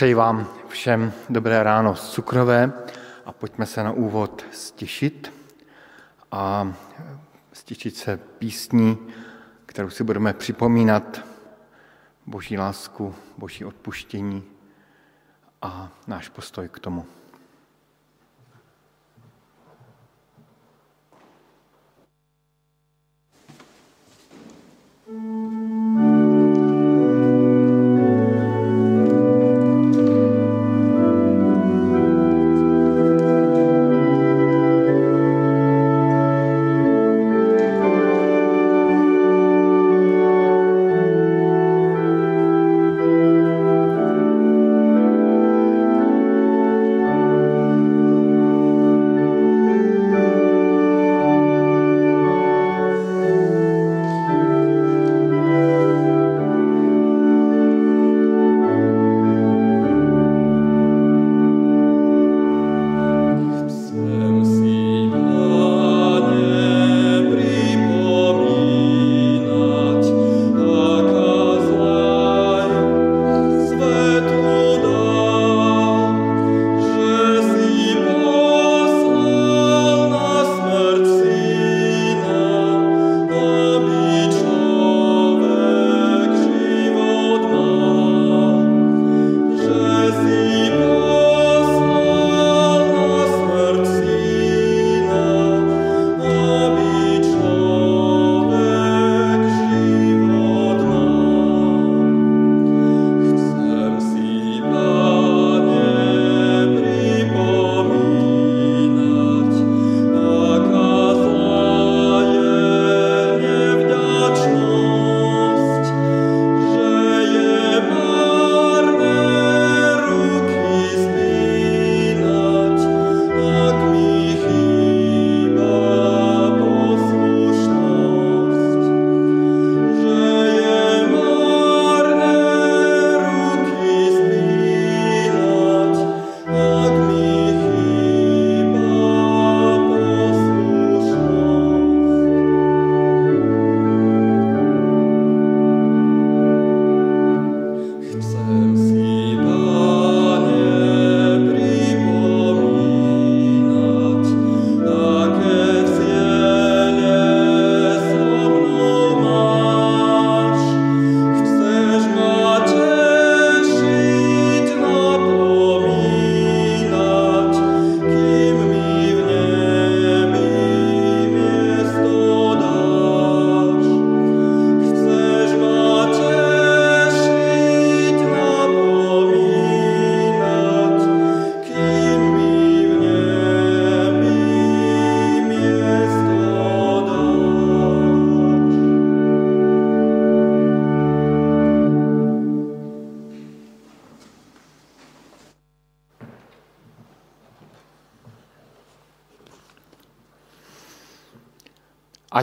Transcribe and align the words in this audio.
Přeji 0.00 0.14
vám 0.14 0.48
všem 0.68 1.12
dobré 1.28 1.62
ráno 1.62 1.96
z 1.96 2.10
cukrové 2.10 2.72
a 3.26 3.32
pojďme 3.32 3.66
se 3.66 3.82
na 3.82 3.92
úvod 3.92 4.44
stišit 4.52 5.32
a 6.32 6.72
stišit 7.52 7.96
se 7.96 8.16
písní, 8.16 8.98
kterou 9.66 9.90
si 9.90 10.04
budeme 10.04 10.32
připomínat 10.32 11.20
boží 12.26 12.58
lásku, 12.58 13.14
boží 13.38 13.64
odpuštění 13.64 14.44
a 15.62 15.88
náš 16.06 16.28
postoj 16.28 16.68
k 16.68 16.78
tomu. 16.78 17.06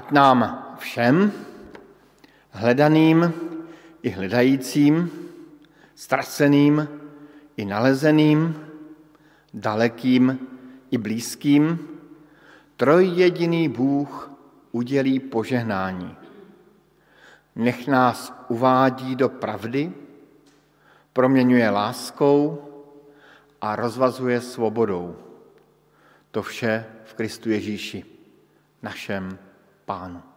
Ať 0.08 0.16
nám 0.16 0.40
všem, 0.80 1.32
hledaným 2.52 3.34
i 4.04 4.10
hledajícím, 4.10 5.12
ztraceným 5.96 6.88
i 7.58 7.66
nalezeným, 7.66 8.56
dalekým 9.54 10.40
i 10.92 10.98
blízkým, 10.98 11.80
trojjediný 12.80 13.70
Bůh 13.70 14.32
udělí 14.72 15.20
požehnání. 15.20 16.16
Nech 17.56 17.88
nás 17.88 18.32
uvádí 18.48 19.16
do 19.16 19.30
pravdy, 19.30 19.92
proměňuje 21.14 21.70
láskou 21.70 22.64
a 23.62 23.76
rozvazuje 23.76 24.42
svobodou. 24.42 25.16
To 26.32 26.42
vše 26.42 26.86
v 27.04 27.14
Kristu 27.14 27.50
Ježíši, 27.50 28.06
našem 28.82 29.47
pánu. 29.88 30.20
Sláva 30.20 30.37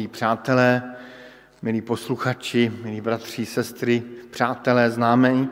milí 0.00 0.08
přátelé, 0.08 0.94
milí 1.62 1.80
posluchači, 1.80 2.72
milí 2.82 3.00
bratři, 3.00 3.46
sestry, 3.46 4.02
přátelé, 4.30 4.90
známení. 4.90 5.48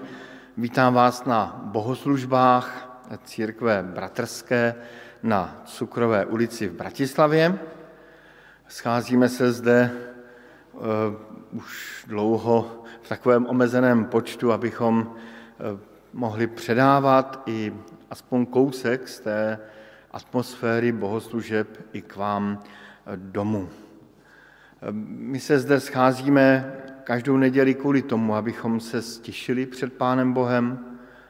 Vítám 0.56 0.94
vás 0.94 1.24
na 1.24 1.60
bohoslužbách 1.64 2.88
církve 3.24 3.82
bratrské 3.82 4.74
na 5.22 5.62
Cukrové 5.66 6.24
ulici 6.26 6.68
v 6.68 6.72
Bratislavě. 6.72 7.58
Scházíme 8.68 9.28
se 9.28 9.52
zde 9.52 9.90
uh, 10.72 10.80
už 11.52 12.04
dlouho 12.06 12.84
v 13.02 13.08
takovém 13.08 13.46
omezeném 13.46 14.04
počtu, 14.04 14.52
abychom 14.52 14.98
uh, 15.00 15.80
mohli 16.12 16.46
předávat 16.46 17.42
i 17.46 17.72
aspoň 18.10 18.46
kousek 18.46 19.08
z 19.08 19.20
té 19.20 19.58
atmosféry 20.10 20.92
bohoslužeb 20.92 21.68
i 21.92 22.02
k 22.02 22.16
vám 22.16 22.62
domů. 23.16 23.68
My 24.92 25.40
se 25.40 25.58
zde 25.58 25.80
scházíme 25.80 26.72
každou 27.04 27.36
neděli 27.36 27.74
kvůli 27.74 28.02
tomu, 28.02 28.34
abychom 28.34 28.80
se 28.80 29.02
stišili 29.02 29.66
před 29.66 29.92
Pánem 29.92 30.32
Bohem, 30.32 30.78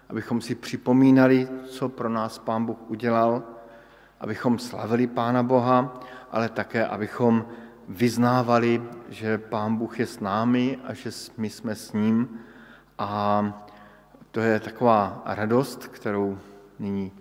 abychom 0.08 0.40
si 0.40 0.54
připomínali, 0.54 1.48
co 1.66 1.88
pro 1.88 2.08
nás 2.08 2.38
Pán 2.38 2.66
Bůh 2.66 2.90
udělal, 2.90 3.42
abychom 4.20 4.58
slavili 4.58 5.06
Pána 5.06 5.42
Boha, 5.42 6.00
ale 6.30 6.48
také, 6.48 6.86
abychom 6.86 7.46
vyznávali, 7.88 8.82
že 9.08 9.38
Pán 9.38 9.76
Bůh 9.76 10.00
je 10.00 10.06
s 10.06 10.20
námi 10.20 10.78
a 10.84 10.94
že 10.94 11.10
my 11.36 11.50
jsme 11.50 11.74
s 11.74 11.92
ním. 11.92 12.40
A 12.98 13.44
to 14.30 14.40
je 14.40 14.60
taková 14.60 15.22
radost, 15.26 15.86
kterou 15.86 16.38
nyní 16.78 17.12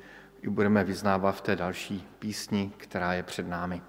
i 0.42 0.50
budeme 0.50 0.84
vyznávat 0.84 1.32
v 1.32 1.42
té 1.42 1.56
další 1.56 2.08
písni, 2.20 2.72
která 2.78 3.14
je 3.14 3.24
před 3.24 3.48
námi. 3.48 3.82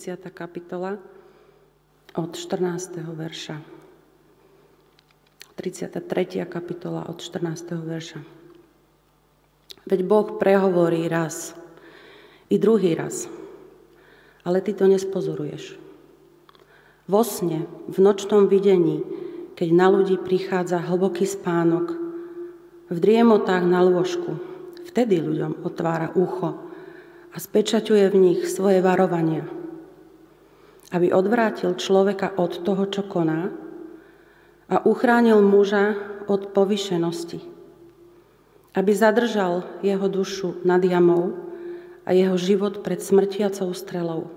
30. 0.00 0.32
kapitola, 0.32 0.96
od 2.16 2.32
14. 2.32 3.04
verša. 3.04 3.60
33. 5.60 6.40
kapitola 6.48 7.04
od 7.04 7.20
14. 7.20 7.76
verša. 7.76 8.24
Veď 9.84 10.00
Boh 10.08 10.40
prehovorí 10.40 11.04
raz 11.04 11.52
i 12.48 12.56
druhý 12.56 12.96
raz, 12.96 13.28
ale 14.40 14.64
ty 14.64 14.72
to 14.72 14.88
nespozoruješ. 14.88 15.76
vo 17.04 17.20
sne, 17.20 17.68
v 17.84 18.00
nočnom 18.00 18.48
videní, 18.48 19.04
keď 19.52 19.68
na 19.68 19.92
ľudí 19.92 20.16
prichádza 20.16 20.80
hlboký 20.80 21.28
spánok, 21.28 21.92
v 22.88 22.96
driemotách 22.96 23.68
na 23.68 23.84
lôžku, 23.84 24.32
vtedy 24.88 25.20
ľuďom 25.20 25.60
otvára 25.60 26.08
ucho 26.16 26.56
a 27.28 27.36
spečaťuje 27.36 28.08
v 28.08 28.16
nich 28.16 28.40
svoje 28.48 28.80
varovania, 28.80 29.59
aby 30.90 31.14
odvrátil 31.14 31.78
človeka 31.78 32.34
od 32.34 32.66
toho, 32.66 32.86
čo 32.90 33.06
koná 33.06 33.50
a 34.70 34.82
uchránil 34.82 35.38
muža 35.42 35.94
od 36.26 36.50
povyšenosti, 36.50 37.42
aby 38.74 38.90
zadržal 38.94 39.66
jeho 39.82 40.06
dušu 40.10 40.62
nad 40.66 40.82
jamou 40.82 41.34
a 42.06 42.14
jeho 42.14 42.34
život 42.38 42.82
pred 42.82 42.98
smrtiacou 42.98 43.70
strelou. 43.74 44.30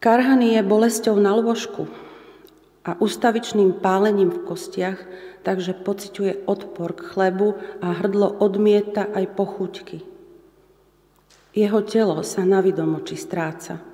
Karhaný 0.00 0.56
je 0.56 0.62
bolesťou 0.64 1.20
na 1.20 1.36
lôžku 1.36 1.84
a 2.80 2.96
ustavičným 2.96 3.84
pálením 3.84 4.32
v 4.32 4.48
kostiach, 4.48 4.96
takže 5.44 5.76
pociťuje 5.76 6.48
odpor 6.48 6.96
k 6.96 7.04
chlebu 7.12 7.60
a 7.84 7.92
hrdlo 8.00 8.40
odmieta 8.40 9.04
aj 9.12 9.36
pochuťky. 9.36 10.00
Jeho 11.52 11.80
telo 11.84 12.24
sa 12.24 12.48
na 12.48 12.64
vidomoči 12.64 13.20
stráca 13.20 13.89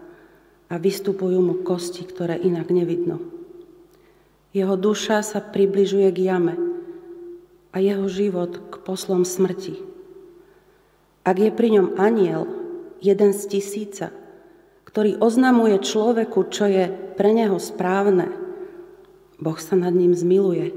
a 0.66 0.74
vystupujú 0.76 1.38
mu 1.38 1.54
kosti, 1.62 2.02
ktoré 2.02 2.38
inak 2.38 2.70
nevidno. 2.74 3.22
Jeho 4.50 4.74
duša 4.74 5.22
sa 5.22 5.38
približuje 5.38 6.08
k 6.10 6.32
jame 6.32 6.54
a 7.70 7.76
jeho 7.78 8.08
život 8.08 8.72
k 8.72 8.74
poslom 8.82 9.22
smrti. 9.28 9.78
Ak 11.26 11.36
je 11.36 11.50
pri 11.52 11.76
ňom 11.76 12.00
aniel, 12.00 12.48
jeden 13.04 13.36
z 13.36 13.42
tisíca, 13.52 14.08
ktorý 14.88 15.20
oznamuje 15.20 15.76
človeku, 15.82 16.48
čo 16.48 16.64
je 16.66 16.88
pre 16.88 17.36
neho 17.36 17.60
správne, 17.60 18.32
Boh 19.36 19.58
sa 19.60 19.76
nad 19.76 19.92
ním 19.92 20.16
zmiluje 20.16 20.72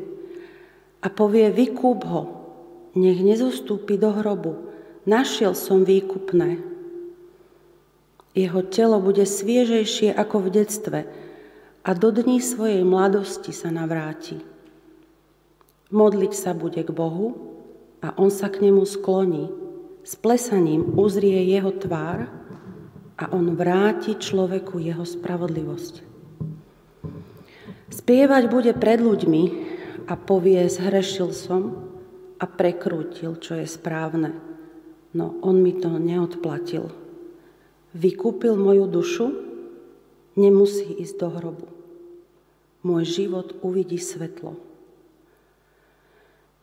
a 0.99 1.07
povie, 1.07 1.47
vykúp 1.47 2.03
ho, 2.03 2.23
nech 2.99 3.23
nezostúpi 3.23 3.95
do 3.95 4.11
hrobu, 4.11 4.59
našiel 5.07 5.55
som 5.55 5.87
výkupné. 5.87 6.68
Jeho 8.39 8.63
telo 8.63 9.03
bude 9.03 9.27
sviežejšie 9.27 10.15
ako 10.15 10.47
v 10.47 10.63
detstve 10.63 10.99
a 11.83 11.89
do 11.91 12.07
dní 12.07 12.39
svojej 12.39 12.87
mladosti 12.87 13.51
sa 13.51 13.67
navráti. 13.67 14.39
Modliť 15.91 16.33
sa 16.39 16.55
bude 16.55 16.79
k 16.79 16.87
Bohu 16.87 17.35
a 17.99 18.15
on 18.15 18.31
sa 18.31 18.47
k 18.47 18.63
nemu 18.63 18.87
skloní. 18.87 19.51
S 20.07 20.15
plesaním 20.15 20.95
uzrie 20.95 21.51
jeho 21.51 21.75
tvár 21.75 22.31
a 23.19 23.27
on 23.35 23.59
vráti 23.59 24.15
človeku 24.15 24.79
jeho 24.79 25.03
spravodlivosť. 25.03 26.07
Spievať 27.91 28.43
bude 28.47 28.71
pred 28.71 29.03
ľuďmi 29.03 29.43
a 30.07 30.15
povie, 30.15 30.63
zhrešil 30.71 31.35
som 31.35 31.91
a 32.39 32.47
prekrútil, 32.47 33.35
čo 33.35 33.59
je 33.59 33.67
správne. 33.67 34.31
No 35.11 35.35
on 35.43 35.59
mi 35.59 35.75
to 35.75 35.91
neodplatil. 35.99 37.08
Vykúpil 37.95 38.53
moju 38.53 38.85
dušu, 38.85 39.27
nemusí 40.37 40.85
ísť 40.93 41.15
do 41.17 41.27
hrobu. 41.33 41.67
Môj 42.85 43.03
život 43.09 43.57
uvidí 43.65 43.97
svetlo. 43.97 44.55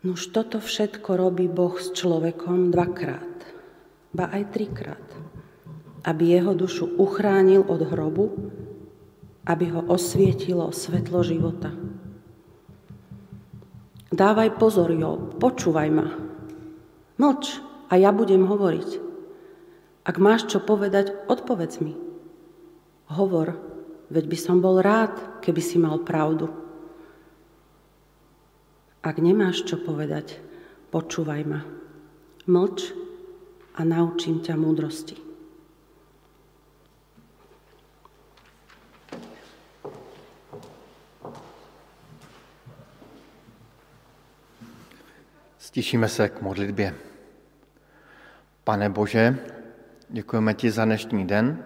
Nož 0.06 0.30
toto 0.30 0.62
všetko 0.62 1.18
robí 1.18 1.50
Boh 1.50 1.74
s 1.74 1.90
človekom 1.90 2.70
dvakrát, 2.70 3.42
ba 4.14 4.30
aj 4.30 4.54
trikrát, 4.54 5.06
aby 6.06 6.38
jeho 6.38 6.54
dušu 6.54 6.94
uchránil 6.94 7.66
od 7.66 7.82
hrobu, 7.82 8.26
aby 9.50 9.66
ho 9.74 9.82
osvietilo 9.90 10.70
svetlo 10.70 11.26
života. 11.26 11.74
Dávaj 14.14 14.62
pozor, 14.62 14.94
jo, 14.94 15.34
počúvaj 15.42 15.88
ma. 15.90 16.06
Mlč 17.18 17.58
a 17.90 17.98
ja 17.98 18.14
budem 18.14 18.46
hovoriť. 18.46 19.05
Ak 20.06 20.22
máš 20.22 20.46
čo 20.46 20.62
povedať, 20.62 21.10
odpovedz 21.26 21.82
mi. 21.82 21.98
Hovor, 23.10 23.58
veď 24.06 24.24
by 24.30 24.38
som 24.38 24.62
bol 24.62 24.78
rád, 24.78 25.42
keby 25.42 25.58
si 25.58 25.82
mal 25.82 25.98
pravdu. 26.06 26.46
Ak 29.02 29.18
nemáš 29.18 29.66
čo 29.66 29.82
povedať, 29.82 30.38
počúvaj 30.94 31.42
ma. 31.42 31.66
Mlč 32.46 32.94
a 33.74 33.82
naučím 33.82 34.38
ťa 34.38 34.54
múdrosti. 34.54 35.18
Stišíme 45.58 46.08
se 46.08 46.28
k 46.28 46.42
modlitbě. 46.42 46.94
Pane 48.64 48.88
Bože, 48.90 49.55
děkujeme 50.08 50.54
ti 50.54 50.70
za 50.70 50.84
dnešní 50.84 51.26
den, 51.26 51.64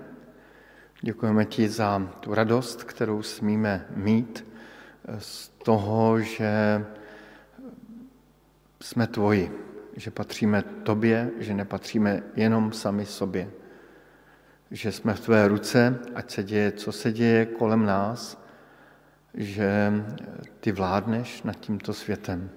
děkujeme 1.00 1.44
ti 1.44 1.68
za 1.68 2.12
tu 2.20 2.34
radost, 2.34 2.84
kterou 2.84 3.22
smíme 3.22 3.86
mít 3.96 4.46
z 5.18 5.48
toho, 5.48 6.20
že 6.20 6.84
jsme 8.80 9.06
tvoji, 9.06 9.66
že 9.96 10.10
patříme 10.10 10.62
tobě, 10.62 11.30
že 11.38 11.54
nepatříme 11.54 12.22
jenom 12.36 12.72
sami 12.72 13.06
sobě, 13.06 13.50
že 14.70 14.92
jsme 14.92 15.14
v 15.14 15.20
tvé 15.20 15.48
ruce, 15.48 15.98
ať 16.14 16.30
se 16.30 16.42
děje, 16.42 16.72
co 16.72 16.92
se 16.92 17.12
děje 17.12 17.46
kolem 17.46 17.86
nás, 17.86 18.44
že 19.34 19.92
ty 20.60 20.72
vládneš 20.72 21.42
nad 21.42 21.60
tímto 21.60 21.92
světem. 21.92 22.50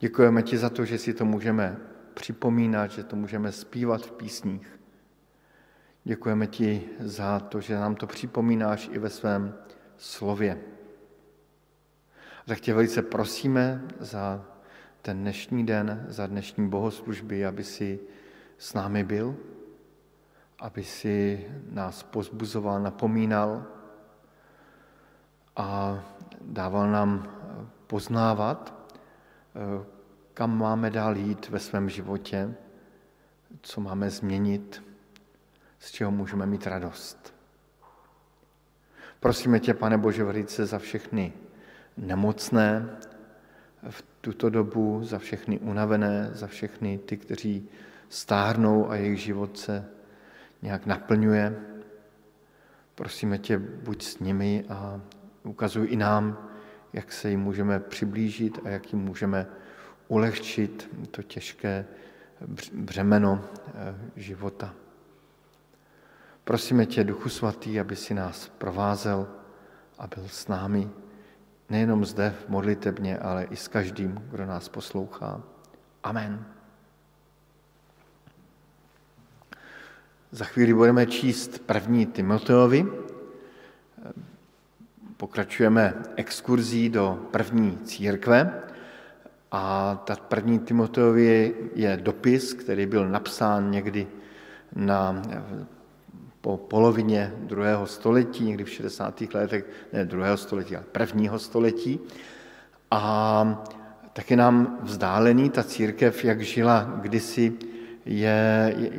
Děkujeme 0.00 0.42
ti 0.42 0.58
za 0.58 0.70
to, 0.70 0.84
že 0.84 0.98
si 0.98 1.14
to 1.14 1.24
můžeme 1.24 1.76
připomínat, 2.14 2.90
že 2.90 3.04
to 3.04 3.16
můžeme 3.16 3.52
zpívat 3.52 4.02
v 4.06 4.12
písních. 4.12 4.80
Děkujeme 6.04 6.46
ti 6.46 6.88
za 7.00 7.40
to, 7.40 7.60
že 7.60 7.74
nám 7.74 7.94
to 7.94 8.06
připomínáš 8.06 8.90
i 8.92 8.98
ve 8.98 9.10
svém 9.10 9.54
slově. 9.96 10.60
tak 12.46 12.60
tě 12.60 12.74
velice 12.74 13.02
prosíme 13.02 13.82
za 14.00 14.44
ten 15.02 15.20
dnešní 15.20 15.66
den, 15.66 16.06
za 16.08 16.26
dnešní 16.26 16.68
bohoslužby, 16.68 17.46
aby 17.46 17.64
si 17.64 18.00
s 18.58 18.74
námi 18.74 19.04
byl, 19.04 19.36
aby 20.58 20.84
si 20.84 21.46
nás 21.70 22.02
pozbuzoval, 22.02 22.82
napomínal 22.82 23.64
a 25.56 25.98
dával 26.40 26.90
nám 26.90 27.38
poznávat, 27.86 28.74
kam 30.34 30.58
máme 30.58 30.90
dál 30.90 31.16
jít 31.16 31.48
ve 31.48 31.58
svém 31.58 31.88
životě, 31.88 32.54
co 33.62 33.80
máme 33.80 34.10
změnit, 34.10 34.82
z 35.78 35.90
čeho 35.90 36.10
můžeme 36.10 36.46
mít 36.46 36.66
radost. 36.66 37.34
Prosíme 39.20 39.60
tě, 39.60 39.74
pane 39.74 39.98
Bože, 39.98 40.24
velice 40.24 40.66
za 40.66 40.78
všechny 40.78 41.32
nemocné 41.96 42.88
v 43.90 44.04
tuto 44.20 44.50
dobu, 44.50 45.04
za 45.04 45.18
všechny 45.18 45.58
unavené, 45.58 46.30
za 46.32 46.46
všechny 46.46 46.98
ty, 46.98 47.16
kteří 47.16 47.68
stárnou 48.08 48.90
a 48.90 48.96
jejich 48.96 49.20
život 49.20 49.58
se 49.58 49.88
nějak 50.62 50.86
naplňuje. 50.86 51.56
Prosíme 52.94 53.38
tě, 53.38 53.58
buď 53.58 54.02
s 54.02 54.18
nimi 54.18 54.64
a 54.68 55.00
ukazuj 55.42 55.88
i 55.90 55.96
nám, 55.96 56.48
jak 56.92 57.12
se 57.12 57.30
jim 57.30 57.40
můžeme 57.40 57.80
přiblížit 57.80 58.58
a 58.64 58.68
jak 58.68 58.92
jim 58.92 59.02
můžeme 59.02 59.46
ulehčit 60.08 60.90
to 61.10 61.22
těžké 61.22 61.86
břemeno 62.72 63.44
eh, 63.44 63.94
života. 64.16 64.74
Prosíme 66.44 66.86
tě, 66.86 67.04
Duchu 67.04 67.28
Svatý, 67.28 67.80
aby 67.80 67.96
si 67.96 68.14
nás 68.14 68.48
provázel 68.48 69.28
a 69.98 70.06
byl 70.06 70.24
s 70.28 70.48
námi 70.48 70.90
nejenom 71.70 72.04
zde 72.04 72.34
v 72.46 72.48
modlitebně, 72.48 73.18
ale 73.18 73.44
i 73.44 73.56
s 73.56 73.68
každým, 73.68 74.28
kdo 74.30 74.46
nás 74.46 74.68
poslouchá. 74.68 75.42
Amen. 76.02 76.44
Za 80.30 80.44
chvíli 80.44 80.74
budeme 80.74 81.06
číst 81.06 81.58
první 81.58 82.06
Timoteovi. 82.06 82.86
Pokračujeme 85.16 85.94
exkurzí 86.16 86.88
do 86.88 87.28
první 87.30 87.78
církve. 87.78 88.62
A 89.52 89.94
ta 90.04 90.16
první 90.16 90.58
Timoteovi 90.58 91.54
je 91.74 91.96
dopis, 92.02 92.52
který 92.52 92.86
byl 92.86 93.08
napsán 93.08 93.70
někdy 93.70 94.06
na, 94.76 95.22
po 96.40 96.56
polovině 96.56 97.32
druhého 97.36 97.86
století, 97.86 98.44
někdy 98.44 98.64
v 98.64 98.70
60. 98.70 99.20
letech, 99.34 99.64
ne 99.92 100.04
druhého 100.04 100.36
století, 100.36 100.76
ale 100.76 100.84
prvního 100.92 101.38
století. 101.38 102.00
A 102.90 103.64
taky 104.12 104.36
nám 104.36 104.78
vzdálený 104.82 105.50
ta 105.50 105.62
církev, 105.62 106.24
jak 106.24 106.40
žila 106.40 106.92
kdysi 107.00 107.52
je, 108.04 108.74
je, 108.78 108.90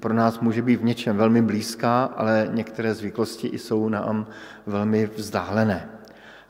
pro 0.00 0.14
nás 0.14 0.40
může 0.40 0.62
být 0.62 0.80
v 0.80 0.84
něčem 0.84 1.16
velmi 1.16 1.42
blízká, 1.42 2.04
ale 2.04 2.48
některé 2.50 2.94
zvyklosti 2.94 3.58
jsou 3.58 3.88
nám 3.88 4.26
velmi 4.66 5.06
vzdálené. 5.06 5.88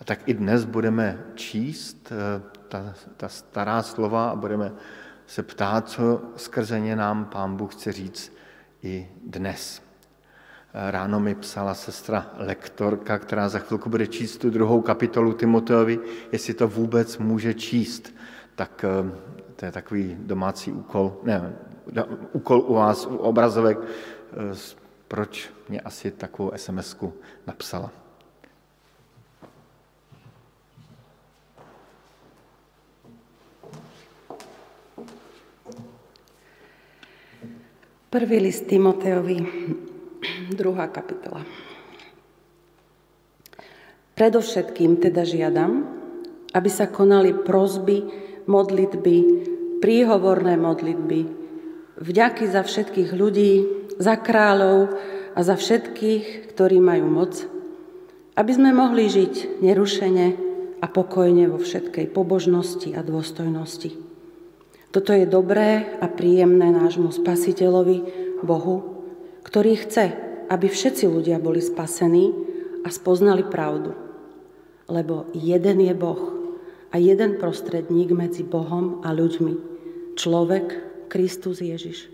A 0.01 0.05
tak 0.05 0.19
i 0.27 0.35
dnes 0.35 0.65
budeme 0.65 1.19
číst 1.35 2.13
eh, 2.13 2.60
ta, 2.71 2.95
ta 3.17 3.29
stará 3.29 3.83
slova 3.83 4.31
a 4.31 4.37
budeme 4.37 4.73
se 5.27 5.43
ptát, 5.43 5.89
co 5.89 6.23
skrze 6.37 6.81
ně 6.81 6.97
nám 6.97 7.25
Pán 7.25 7.57
Bůh 7.57 7.75
chce 7.75 7.93
říct 7.93 8.33
i 8.83 9.09
dnes. 9.27 9.83
Ráno 10.75 11.21
mi 11.21 11.35
psala 11.35 11.75
sestra 11.75 12.31
lektorka, 12.37 13.19
která 13.19 13.49
za 13.49 13.59
chvilku 13.59 13.91
bude 13.91 14.07
číst 14.07 14.39
tu 14.39 14.51
druhou 14.51 14.81
kapitolu 14.81 15.33
Timoteovi, 15.33 15.99
jestli 16.33 16.55
to 16.55 16.69
vůbec 16.69 17.19
může 17.19 17.55
číst. 17.55 18.15
Tak 18.55 18.85
eh, 18.85 19.11
to 19.57 19.65
je 19.65 19.73
takový 19.73 20.17
domácí 20.21 20.73
úkol, 20.73 21.17
ne, 21.23 21.53
úkol 22.33 22.61
u 22.67 22.75
vás, 22.75 23.07
u 23.07 23.17
obrazovek, 23.17 23.79
eh, 23.81 24.77
proč 25.09 25.51
mě 25.69 25.81
asi 25.81 26.11
takovou 26.11 26.53
sms 26.57 26.97
napsala. 27.47 28.00
Prvý 38.11 38.43
list 38.43 38.67
Timoteovi, 38.67 39.39
druhá 40.51 40.91
kapitola. 40.91 41.47
Predovšetkým 44.19 44.99
teda 44.99 45.23
žiadam, 45.23 45.87
aby 46.51 46.67
sa 46.67 46.91
konali 46.91 47.31
prozby, 47.31 48.03
modlitby, 48.51 49.17
príhovorné 49.79 50.59
modlitby, 50.59 51.21
Vďaky 52.01 52.51
za 52.51 52.67
všetkých 52.67 53.15
ľudí, 53.15 53.53
za 54.01 54.19
kráľov 54.19 54.91
a 55.37 55.41
za 55.47 55.55
všetkých, 55.55 56.51
ktorí 56.51 56.83
majú 56.83 57.07
moc, 57.07 57.47
aby 58.35 58.51
sme 58.51 58.75
mohli 58.75 59.07
žiť 59.07 59.63
nerušene 59.63 60.27
a 60.83 60.87
pokojne 60.91 61.47
vo 61.47 61.63
všetkej 61.63 62.11
pobožnosti 62.11 62.91
a 62.91 63.07
dôstojnosti. 63.07 64.10
Toto 64.91 65.15
je 65.15 65.23
dobré 65.23 65.87
a 66.03 66.11
príjemné 66.11 66.75
nášmu 66.75 67.15
Spasiteľovi, 67.15 67.99
Bohu, 68.43 69.07
ktorý 69.47 69.79
chce, 69.87 70.11
aby 70.51 70.67
všetci 70.67 71.07
ľudia 71.07 71.39
boli 71.39 71.63
spasení 71.63 72.35
a 72.83 72.91
spoznali 72.91 73.47
pravdu. 73.47 73.95
Lebo 74.91 75.31
jeden 75.31 75.87
je 75.87 75.95
Boh 75.95 76.35
a 76.91 76.99
jeden 76.99 77.39
prostredník 77.39 78.11
medzi 78.11 78.43
Bohom 78.43 78.99
a 79.07 79.15
ľuďmi, 79.15 79.55
človek, 80.19 80.67
Kristus 81.07 81.63
Ježiš, 81.63 82.11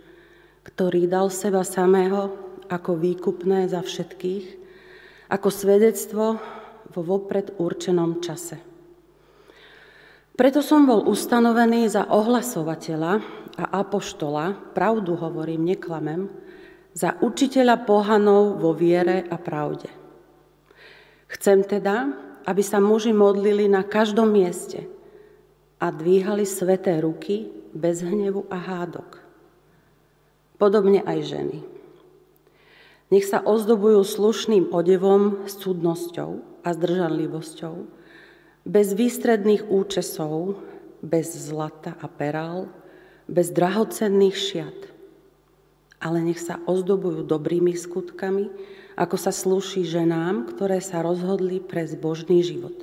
ktorý 0.65 1.09
dal 1.09 1.33
seba 1.33 1.65
samého 1.65 2.33
ako 2.69 3.01
výkupné 3.01 3.73
za 3.73 3.81
všetkých, 3.81 4.47
ako 5.33 5.49
svedectvo 5.49 6.25
vo 6.93 7.01
vopred 7.01 7.57
určenom 7.57 8.21
čase. 8.21 8.76
Preto 10.37 10.61
som 10.61 10.85
bol 10.85 11.09
ustanovený 11.09 11.89
za 11.89 12.05
ohlasovateľa 12.13 13.13
a 13.57 13.65
apoštola, 13.81 14.77
pravdu 14.77 15.17
hovorím, 15.17 15.65
neklamem, 15.65 16.29
za 16.93 17.17
učiteľa 17.25 17.89
pohanov 17.89 18.61
vo 18.61 18.77
viere 18.77 19.25
a 19.33 19.41
pravde. 19.41 19.89
Chcem 21.33 21.65
teda, 21.65 22.13
aby 22.45 22.61
sa 22.61 22.85
muži 22.85 23.17
modlili 23.17 23.65
na 23.65 23.81
každom 23.81 24.29
mieste 24.29 24.85
a 25.81 25.89
dvíhali 25.89 26.45
sveté 26.45 27.01
ruky 27.01 27.49
bez 27.73 28.05
hnevu 28.05 28.45
a 28.53 28.61
hádok. 28.61 29.25
Podobne 30.61 31.01
aj 31.05 31.33
ženy. 31.33 31.59
Nech 33.09 33.25
sa 33.25 33.41
ozdobujú 33.41 34.05
slušným 34.05 34.69
odevom 34.69 35.49
s 35.49 35.57
cudnosťou 35.65 36.61
a 36.61 36.69
zdržanlivosťou, 36.77 37.96
bez 38.67 38.93
výstredných 38.99 39.71
účesov, 39.71 40.59
bez 40.99 41.31
zlata 41.31 41.95
a 42.03 42.11
perál, 42.11 42.67
bez 43.31 43.55
drahocenných 43.55 44.35
šiat. 44.35 44.79
Ale 46.03 46.19
nech 46.21 46.43
sa 46.43 46.59
ozdobujú 46.67 47.23
dobrými 47.23 47.73
skutkami, 47.79 48.51
ako 48.99 49.17
sa 49.17 49.31
slúši 49.31 49.87
ženám, 49.87 50.51
ktoré 50.51 50.83
sa 50.83 51.01
rozhodli 51.01 51.63
pre 51.63 51.87
zbožný 51.87 52.43
život. 52.43 52.75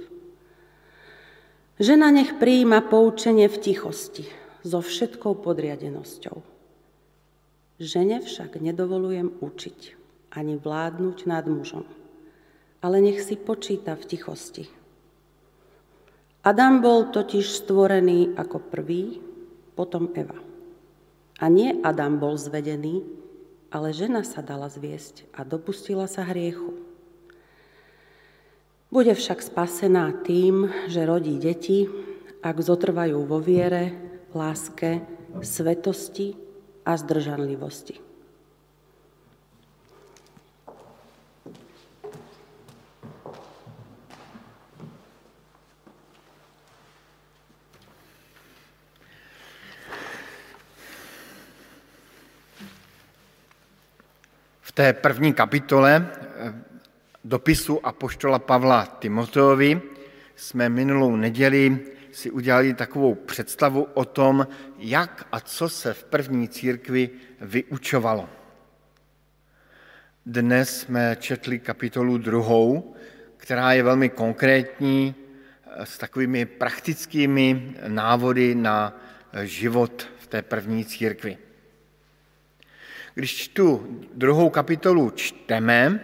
Žena 1.84 2.15
nech 2.15 2.39
prijíma 2.39 2.86
poučenie 2.88 3.52
v 3.52 3.58
tichosti, 3.60 4.26
so 4.63 4.80
všetkou 4.80 5.43
podriadenosťou. 5.43 6.38
Žene 7.82 8.24
však 8.24 8.62
nedovolujem 8.62 9.36
učiť 9.43 9.80
ani 10.32 10.56
vládnuť 10.56 11.17
nad 11.28 11.43
mužom, 11.50 11.84
ale 12.80 12.98
nech 13.04 13.19
si 13.19 13.36
počíta 13.36 13.98
v 14.00 14.08
tichosti. 14.08 14.83
Adam 16.43 16.84
bol 16.84 17.08
totiž 17.08 17.63
stvorený 17.63 18.36
ako 18.36 18.60
prvý, 18.67 19.23
potom 19.79 20.12
Eva. 20.12 20.36
A 21.39 21.47
nie 21.47 21.79
Adam 21.79 22.19
bol 22.19 22.36
zvedený, 22.36 22.99
ale 23.71 23.95
žena 23.95 24.27
sa 24.27 24.43
dala 24.43 24.67
zviesť 24.67 25.23
a 25.32 25.47
dopustila 25.47 26.06
sa 26.06 26.27
hriechu. 26.27 26.75
Bude 28.93 29.15
však 29.15 29.41
spasená 29.41 30.13
tým, 30.21 30.69
že 30.91 31.08
rodí 31.08 31.39
deti, 31.41 31.89
ak 32.43 32.60
zotrvajú 32.60 33.23
vo 33.25 33.39
viere, 33.39 33.95
láske, 34.36 35.01
svetosti 35.41 36.38
a 36.84 36.99
zdržanlivosti. 36.99 38.12
Té 54.73 54.93
první 54.93 55.33
kapitole 55.33 56.07
eh, 56.12 56.53
dopisu 57.23 57.86
apoštola 57.86 58.39
Pavla 58.39 58.86
Timoteovi 58.86 59.81
jsme 60.36 60.69
minulou 60.69 61.15
neděli 61.15 61.79
si 62.12 62.31
udělali 62.31 62.73
takovou 62.73 63.15
představu 63.15 63.88
o 63.93 64.05
tom, 64.05 64.47
jak 64.77 65.27
a 65.31 65.39
co 65.39 65.69
se 65.69 65.93
v 65.93 66.03
první 66.03 66.47
církvi 66.47 67.09
vyučovalo. 67.41 68.29
Dnes 70.25 70.79
jsme 70.79 71.17
četli 71.19 71.59
kapitolu 71.59 72.17
druhou, 72.17 72.95
která 73.38 73.73
je 73.73 73.83
velmi 73.83 74.09
konkrétní, 74.09 75.15
eh, 75.65 75.86
s 75.86 75.97
takovými 75.97 76.45
praktickými 76.45 77.75
návody 77.88 78.55
na 78.55 78.99
život 79.43 80.07
v 80.19 80.27
té 80.27 80.41
první 80.41 80.86
církvi. 80.86 81.38
Když 83.13 83.47
tu 83.47 83.99
druhou 84.13 84.49
kapitolu 84.49 85.10
čteme, 85.10 85.99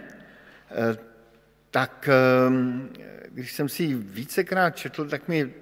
eh, 0.71 0.97
tak 1.71 2.09
eh, 2.09 2.51
když 3.29 3.53
jsem 3.53 3.69
si 3.69 3.83
ji 3.83 3.95
vícekrát 3.95 4.77
četl, 4.77 5.05
tak 5.09 5.27
mi 5.27 5.53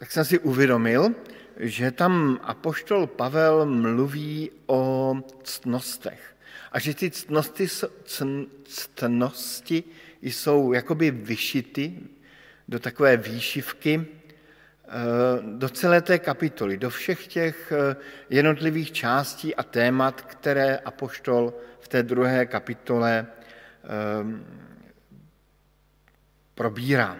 tak 0.00 0.12
jsem 0.12 0.24
si 0.24 0.38
uvědomil, 0.38 1.14
že 1.56 1.90
tam 1.90 2.40
apoštol 2.42 3.06
Pavel 3.06 3.66
mluví 3.66 4.50
o 4.66 5.14
ctnostech. 5.42 6.36
A 6.72 6.78
že 6.78 6.94
ty 6.94 7.10
ctnosti, 7.10 7.66
ctnosti 8.64 9.84
jsou 10.22 10.72
jakoby 10.72 11.10
vyšity 11.10 11.98
do 12.68 12.78
takové 12.78 13.16
výšivky 13.16 14.00
eh, 14.06 14.19
do 15.42 15.68
celé 15.68 16.02
té 16.02 16.18
kapitoly, 16.18 16.76
do 16.76 16.90
všech 16.90 17.26
těch 17.26 17.72
eh, 17.72 17.96
jednotlivých 18.30 18.92
částí 18.92 19.54
a 19.54 19.62
témat, 19.62 20.20
které 20.20 20.76
apoštol 20.76 21.54
v 21.80 21.88
té 21.88 22.02
druhé 22.02 22.46
kapitole 22.46 23.26
eh, 23.26 23.88
probírá. 26.54 27.16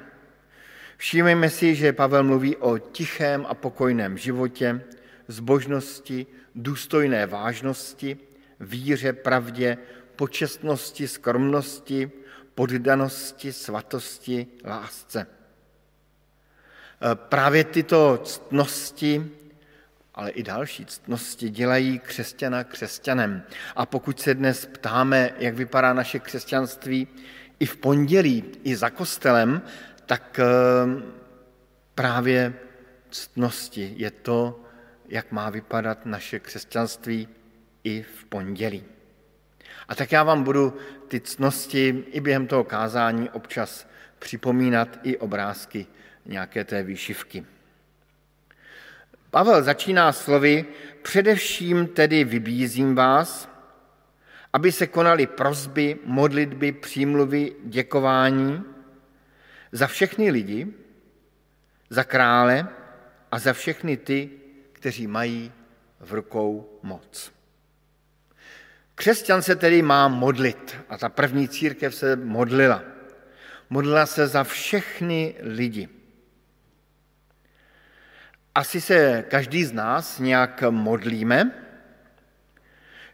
Všímejme 0.96 1.50
si, 1.50 1.74
že 1.74 1.92
Pavel 1.92 2.24
mluví 2.24 2.56
o 2.56 2.78
tichém 2.78 3.46
a 3.48 3.54
pokojném 3.54 4.18
životě, 4.18 4.80
zbožnosti, 5.28 6.26
důstojné 6.54 7.26
vážnosti, 7.26 8.18
víře, 8.60 9.12
pravdě, 9.12 9.78
počestnosti, 10.16 11.08
skromnosti, 11.08 12.10
poddanosti, 12.54 13.52
svatosti, 13.52 14.46
lásce. 14.64 15.39
Právě 17.14 17.64
tyto 17.64 18.20
ctnosti, 18.24 19.30
ale 20.14 20.30
i 20.30 20.42
další 20.42 20.86
ctnosti 20.86 21.50
dělají 21.50 21.98
křesťana 21.98 22.64
křesťanem. 22.64 23.42
A 23.76 23.86
pokud 23.86 24.20
se 24.20 24.34
dnes 24.34 24.66
ptáme, 24.66 25.30
jak 25.38 25.54
vypadá 25.54 25.92
naše 25.92 26.18
křesťanství, 26.18 27.08
i 27.60 27.66
v 27.66 27.76
pondělí, 27.76 28.44
i 28.64 28.76
za 28.76 28.90
kostelem, 28.90 29.62
tak 30.06 30.38
ehm, 30.38 31.02
právě 31.94 32.54
ctnosti 33.10 33.94
je 33.96 34.10
to, 34.10 34.60
jak 35.08 35.32
má 35.32 35.50
vypadat 35.50 36.06
naše 36.06 36.40
křesťanství 36.40 37.28
i 37.84 38.02
v 38.02 38.24
pondělí. 38.24 38.84
A 39.88 39.94
tak 39.94 40.12
já 40.12 40.22
vám 40.22 40.42
budu 40.44 40.76
ty 41.08 41.20
cnosti 41.20 42.04
i 42.12 42.20
během 42.20 42.46
toho 42.46 42.64
kázání 42.64 43.30
občas 43.30 43.86
připomínat 44.18 44.98
i 45.02 45.16
obrázky 45.16 45.86
nějaké 46.30 46.64
té 46.64 46.82
výšivky. 46.82 47.44
Pavel 49.30 49.62
začíná 49.62 50.12
slovy, 50.12 50.64
především 51.02 51.86
tedy 51.86 52.24
vybízím 52.24 52.94
vás, 52.94 53.48
aby 54.52 54.72
se 54.72 54.86
konaly 54.86 55.26
prozby, 55.26 55.96
modlitby, 56.04 56.72
přímluvy, 56.72 57.52
děkování 57.64 58.62
za 59.72 59.86
všechny 59.86 60.30
lidi, 60.30 60.66
za 61.90 62.04
krále 62.04 62.68
a 63.30 63.38
za 63.38 63.52
všechny 63.52 63.96
ty, 63.96 64.30
kteří 64.72 65.06
mají 65.06 65.52
v 66.00 66.12
rukou 66.12 66.78
moc. 66.82 67.32
Křesťan 68.94 69.42
se 69.42 69.56
tedy 69.56 69.82
má 69.82 70.08
modlit 70.08 70.76
a 70.88 70.98
ta 70.98 71.08
první 71.08 71.48
církev 71.48 71.94
se 71.94 72.16
modlila. 72.16 72.82
Modlila 73.70 74.06
se 74.06 74.26
za 74.26 74.44
všechny 74.44 75.34
lidi. 75.40 75.88
Asi 78.54 78.80
se 78.80 79.24
každý 79.28 79.64
z 79.64 79.72
nás 79.72 80.18
nějak 80.18 80.62
modlíme, 80.70 81.50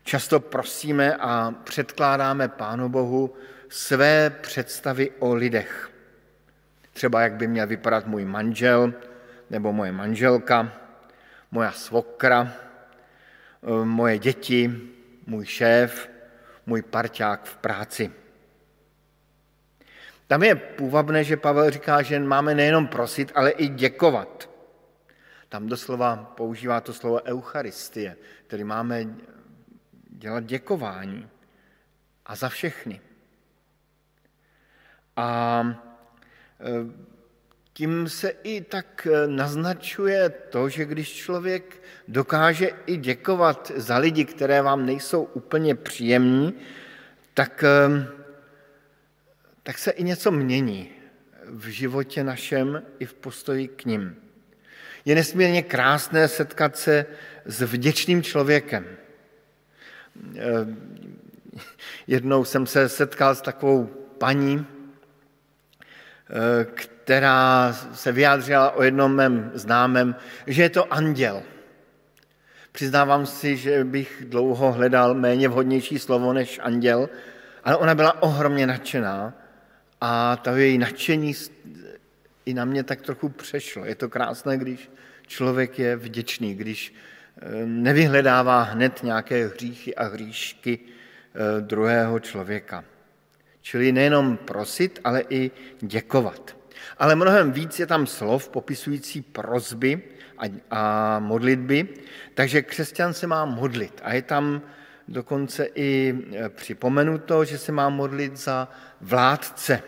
často 0.02 0.40
prosíme 0.40 1.16
a 1.16 1.54
předkládáme 1.64 2.48
Pánu 2.48 2.88
Bohu 2.88 3.34
své 3.68 4.30
představy 4.30 5.10
o 5.18 5.34
lidech. 5.34 5.90
Třeba 6.92 7.20
jak 7.20 7.32
by 7.32 7.46
měl 7.46 7.66
vypadat 7.66 8.06
můj 8.06 8.24
manžel 8.24 8.94
nebo 9.50 9.72
moje 9.72 9.92
manželka, 9.92 10.72
moja 11.50 11.72
svokra, 11.72 12.52
moje 13.84 14.18
děti, 14.18 14.80
můj 15.26 15.46
šéf, 15.46 16.10
můj 16.66 16.82
parťák 16.82 17.44
v 17.44 17.56
práci. 17.56 18.12
Tam 20.26 20.42
je 20.42 20.54
půvabné, 20.54 21.24
že 21.24 21.36
Pavel 21.36 21.70
říká, 21.70 22.02
že 22.02 22.18
máme 22.18 22.54
nejenom 22.54 22.86
prosit, 22.86 23.32
ale 23.34 23.50
i 23.50 23.68
děkovat. 23.68 24.55
Tam 25.56 25.68
doslova 25.68 26.16
používá 26.36 26.80
to 26.80 26.92
slovo 26.92 27.22
Eucharistie, 27.24 28.16
který 28.46 28.64
máme 28.64 29.16
dělat 30.10 30.44
děkování 30.44 31.28
a 32.26 32.36
za 32.36 32.48
všechny. 32.48 33.00
A 35.16 35.60
e, 36.60 36.92
tím 37.72 38.08
se 38.08 38.28
i 38.28 38.60
tak 38.60 39.06
e, 39.06 39.26
naznačuje 39.26 40.28
to, 40.28 40.68
že 40.68 40.84
když 40.84 41.12
člověk 41.12 41.82
dokáže 42.08 42.70
i 42.86 42.96
děkovat 42.96 43.72
za 43.76 43.96
lidi, 43.98 44.24
které 44.24 44.62
vám 44.62 44.86
nejsou 44.86 45.22
úplně 45.22 45.74
příjemní, 45.74 46.54
tak, 47.34 47.64
e, 47.64 47.88
tak 49.62 49.78
se 49.78 49.90
i 49.90 50.04
něco 50.04 50.30
mění 50.30 50.90
v 51.44 51.66
životě 51.66 52.24
našem 52.24 52.82
i 52.98 53.04
v 53.04 53.14
postoji 53.14 53.68
k 53.68 53.84
ním. 53.84 54.25
Je 55.06 55.14
nesmírně 55.14 55.62
krásné 55.62 56.28
setkat 56.28 56.76
se 56.76 57.06
s 57.44 57.62
vděčným 57.62 58.22
člověkem. 58.22 58.86
Eh, 60.36 60.40
jednou 62.06 62.44
jsem 62.44 62.66
se 62.66 62.88
setkal 62.88 63.34
s 63.34 63.40
takovou 63.40 63.86
paní, 64.18 64.66
eh, 64.66 66.64
která 66.64 67.72
se 67.94 68.12
vyjádřila 68.12 68.70
o 68.70 68.82
jednom 68.82 69.14
mém 69.14 69.50
známém, 69.54 70.16
že 70.46 70.62
je 70.62 70.70
to 70.70 70.92
anděl. 70.92 71.42
Přiznávám 72.72 73.26
si, 73.26 73.56
že 73.56 73.84
bych 73.84 74.24
dlouho 74.28 74.72
hledal 74.72 75.14
méně 75.14 75.48
vhodnější 75.48 75.98
slovo 75.98 76.32
než 76.32 76.60
anděl, 76.62 77.08
ale 77.64 77.76
ona 77.76 77.94
byla 77.94 78.22
ohromně 78.22 78.66
nadšená 78.66 79.34
a 80.00 80.36
to 80.36 80.56
její 80.56 80.78
nadšení 80.78 81.34
i 82.46 82.54
na 82.54 82.64
mě 82.64 82.82
tak 82.82 83.02
trochu 83.02 83.28
přešlo. 83.28 83.84
Je 83.84 83.94
to 83.94 84.08
krásné, 84.08 84.58
když 84.58 84.90
člověk 85.26 85.78
je 85.78 85.96
vděčný, 85.96 86.54
když 86.54 86.94
eh, 87.36 87.66
nevyhledává 87.66 88.62
hned 88.62 89.02
nějaké 89.02 89.46
hříchy 89.46 89.94
a 89.94 90.04
hříšky 90.04 90.78
eh, 90.78 91.60
druhého 91.60 92.20
člověka. 92.20 92.84
Čili 93.60 93.92
nejenom 93.92 94.36
prosit, 94.36 95.00
ale 95.04 95.22
i 95.30 95.50
děkovat. 95.80 96.56
Ale 96.98 97.14
mnohem 97.14 97.52
víc 97.52 97.78
je 97.78 97.86
tam 97.86 98.06
slov 98.06 98.48
popisující 98.48 99.22
prozby 99.22 100.02
a, 100.70 101.18
modlitby, 101.18 101.88
takže 102.34 102.62
křesťan 102.62 103.14
se 103.14 103.26
má 103.26 103.44
modlit. 103.44 104.00
A 104.04 104.14
je 104.14 104.22
tam 104.22 104.62
dokonce 105.08 105.66
i 105.74 106.14
eh, 106.32 106.48
připomenuto, 106.48 107.44
že 107.44 107.58
se 107.58 107.72
má 107.72 107.88
modlit 107.88 108.36
za 108.36 108.68
vládce, 109.00 109.82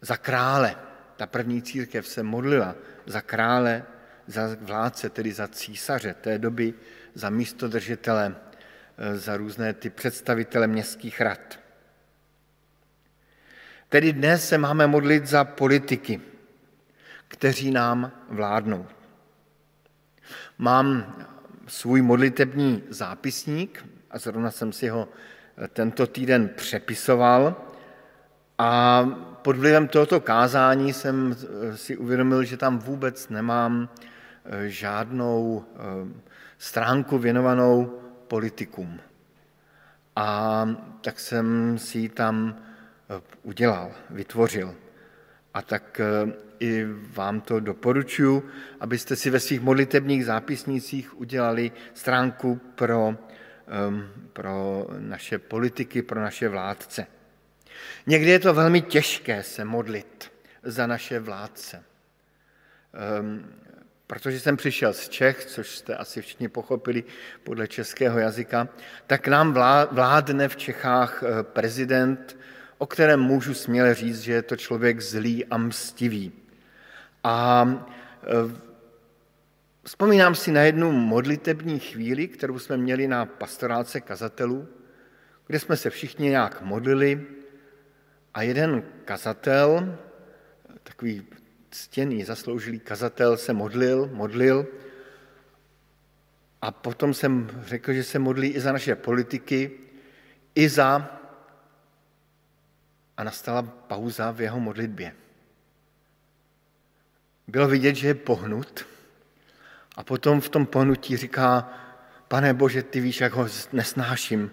za 0.00 0.16
krále. 0.16 0.74
Ta 1.16 1.26
první 1.26 1.62
církev 1.62 2.06
se 2.06 2.22
modlila 2.22 2.74
za 3.06 3.20
krále 3.20 3.84
za 4.26 4.56
vládce, 4.60 5.10
tedy 5.10 5.32
za 5.32 5.48
císaře 5.48 6.14
té 6.14 6.38
doby, 6.38 6.74
za 7.14 7.30
místodržitele, 7.30 8.34
eh, 8.98 9.16
za 9.18 9.36
různé 9.36 9.72
ty 9.72 9.90
představitele 9.90 10.66
městských 10.66 11.20
rad. 11.20 11.58
Tedy 13.88 14.12
dnes 14.12 14.48
se 14.48 14.58
máme 14.58 14.86
modlit 14.86 15.26
za 15.26 15.44
politiky, 15.44 16.20
kteří 17.28 17.70
nám 17.70 18.12
vládnou. 18.28 18.86
Mám 20.58 21.16
svůj 21.66 22.02
modlitební 22.02 22.82
zápisník 22.88 23.86
a 24.10 24.18
zrovna 24.18 24.50
jsem 24.50 24.72
si 24.72 24.88
ho 24.88 25.08
eh, 25.58 25.68
tento 25.68 26.06
týden 26.06 26.48
přepisoval 26.48 27.56
a 28.58 29.04
pod 29.44 29.56
vlivem 29.56 29.88
tohoto 29.88 30.20
kázání 30.20 30.92
jsem 30.92 31.36
eh, 31.36 31.76
si 31.76 31.96
uvědomil, 31.96 32.44
že 32.44 32.56
tam 32.56 32.78
vůbec 32.78 33.28
nemám 33.28 33.88
Eh, 34.46 34.68
žádnou 34.68 35.64
eh, 35.64 35.78
stránku 36.58 37.18
věnovanou 37.18 38.00
politikům. 38.28 39.00
A 40.16 40.68
tak 41.00 41.20
jsem 41.20 41.78
si 41.78 41.98
ji 41.98 42.08
tam 42.08 42.56
udělal, 43.42 43.92
vytvořil. 44.10 44.74
A 45.54 45.62
tak 45.62 46.00
i 46.60 46.86
vám 47.12 47.40
to 47.40 47.60
doporučuji, 47.60 48.48
abyste 48.80 49.16
si 49.16 49.30
ve 49.30 49.40
svých 49.40 49.60
modlitebních 49.60 50.24
zápisnících 50.26 51.18
udělali 51.20 51.72
stránku 51.94 52.60
pro, 52.74 53.16
pro 54.32 54.86
naše 54.98 55.38
politiky, 55.38 56.02
pro 56.02 56.20
naše 56.20 56.48
vládce. 56.48 57.06
Někdy 58.06 58.30
je 58.30 58.38
to 58.38 58.54
velmi 58.54 58.80
těžké 58.80 59.42
se 59.42 59.64
modlit 59.64 60.32
za 60.62 60.86
naše 60.86 61.20
vládce. 61.20 61.82
Ehm, 62.94 63.54
protože 64.06 64.40
jsem 64.40 64.56
přišel 64.56 64.92
z 64.92 65.08
Čech, 65.08 65.44
což 65.44 65.76
jste 65.76 65.96
asi 65.96 66.22
všichni 66.22 66.48
pochopili 66.48 67.04
podle 67.44 67.68
českého 67.68 68.18
jazyka, 68.18 68.68
tak 69.06 69.28
nám 69.28 69.52
vládne 69.90 70.48
v 70.48 70.56
Čechách 70.56 71.22
eh, 71.22 71.42
prezident, 71.42 72.36
o 72.78 72.86
kterém 72.86 73.20
můžu 73.20 73.54
směle 73.54 73.94
říct, 73.94 74.20
že 74.20 74.32
je 74.32 74.42
to 74.42 74.56
člověk 74.56 75.00
zlý 75.00 75.44
a 75.46 75.56
mstivý. 75.56 76.32
A 77.24 77.68
eh, 78.22 78.60
vzpomínám 79.84 80.34
si 80.34 80.52
na 80.52 80.62
jednu 80.62 80.92
modlitební 80.92 81.78
chvíli, 81.78 82.28
kterou 82.28 82.58
jsme 82.58 82.76
měli 82.76 83.08
na 83.08 83.26
pastorálce 83.26 84.00
kazatelů, 84.00 84.68
kde 85.46 85.60
jsme 85.60 85.76
se 85.76 85.90
všichni 85.90 86.28
nějak 86.28 86.62
modlili 86.62 87.26
a 88.34 88.42
jeden 88.42 88.82
kazatel, 89.04 89.98
takový 90.82 91.26
ctěný, 91.70 92.24
zasloužilý 92.24 92.80
kazatel 92.80 93.36
se 93.36 93.52
modlil, 93.52 94.10
modlil 94.12 94.66
a 96.62 96.70
potom 96.70 97.14
jsem 97.14 97.50
řekl, 97.66 97.92
že 97.92 98.04
se 98.04 98.18
modlí 98.18 98.48
i 98.48 98.60
za 98.60 98.72
naše 98.72 98.94
politiky, 98.94 99.70
i 100.54 100.68
za... 100.68 101.20
A 103.16 103.24
nastala 103.24 103.62
pauza 103.62 104.30
v 104.30 104.40
jeho 104.40 104.60
modlitbě. 104.60 105.14
Bylo 107.48 107.68
vidět, 107.68 107.94
že 107.94 108.06
je 108.06 108.14
pohnut 108.14 108.86
a 109.96 110.04
potom 110.04 110.40
v 110.40 110.48
tom 110.48 110.66
pohnutí 110.66 111.16
říká, 111.16 111.72
pane 112.28 112.54
Bože, 112.54 112.82
ty 112.82 113.00
víš, 113.00 113.20
jak 113.20 113.32
ho 113.32 113.48
nesnáším, 113.72 114.50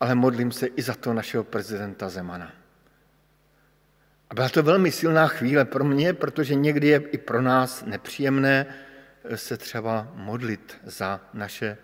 ale 0.00 0.14
modlím 0.14 0.52
se 0.52 0.66
i 0.66 0.82
za 0.82 0.94
to 0.94 1.12
našeho 1.12 1.44
prezidenta 1.44 2.08
Zemana. 2.08 2.61
A 4.32 4.34
byla 4.34 4.48
to 4.48 4.62
velmi 4.62 4.92
silná 4.92 5.26
chvíle 5.26 5.64
pro 5.64 5.84
mě, 5.84 6.12
protože 6.12 6.54
někdy 6.54 6.86
je 6.86 6.96
i 6.96 7.18
pro 7.18 7.42
nás 7.42 7.84
nepříjemné 7.86 8.66
se 9.34 9.56
třeba 9.56 10.12
modlit 10.14 10.78
za 10.84 11.20
naše 11.34 11.76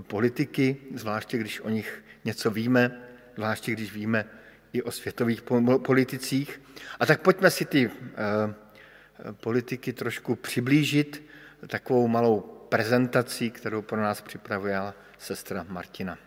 politiky, 0.00 0.76
zvláště 0.94 1.38
když 1.38 1.60
o 1.60 1.68
nich 1.68 2.04
něco 2.24 2.50
víme, 2.50 3.02
zvláště 3.34 3.72
když 3.72 3.92
víme 3.92 4.24
i 4.72 4.82
o 4.82 4.90
světových 4.90 5.42
politicích. 5.82 6.60
A 7.00 7.06
tak 7.06 7.20
pojďme 7.20 7.50
si 7.50 7.64
ty 7.64 7.90
eh, 7.90 8.12
politiky 9.32 9.92
trošku 9.92 10.36
přiblížit 10.36 11.22
takovou 11.66 12.08
malou 12.08 12.40
prezentací, 12.68 13.50
kterou 13.50 13.82
pro 13.82 14.02
nás 14.02 14.20
připravuje 14.20 14.80
sestra 15.18 15.66
Martina. 15.68 16.18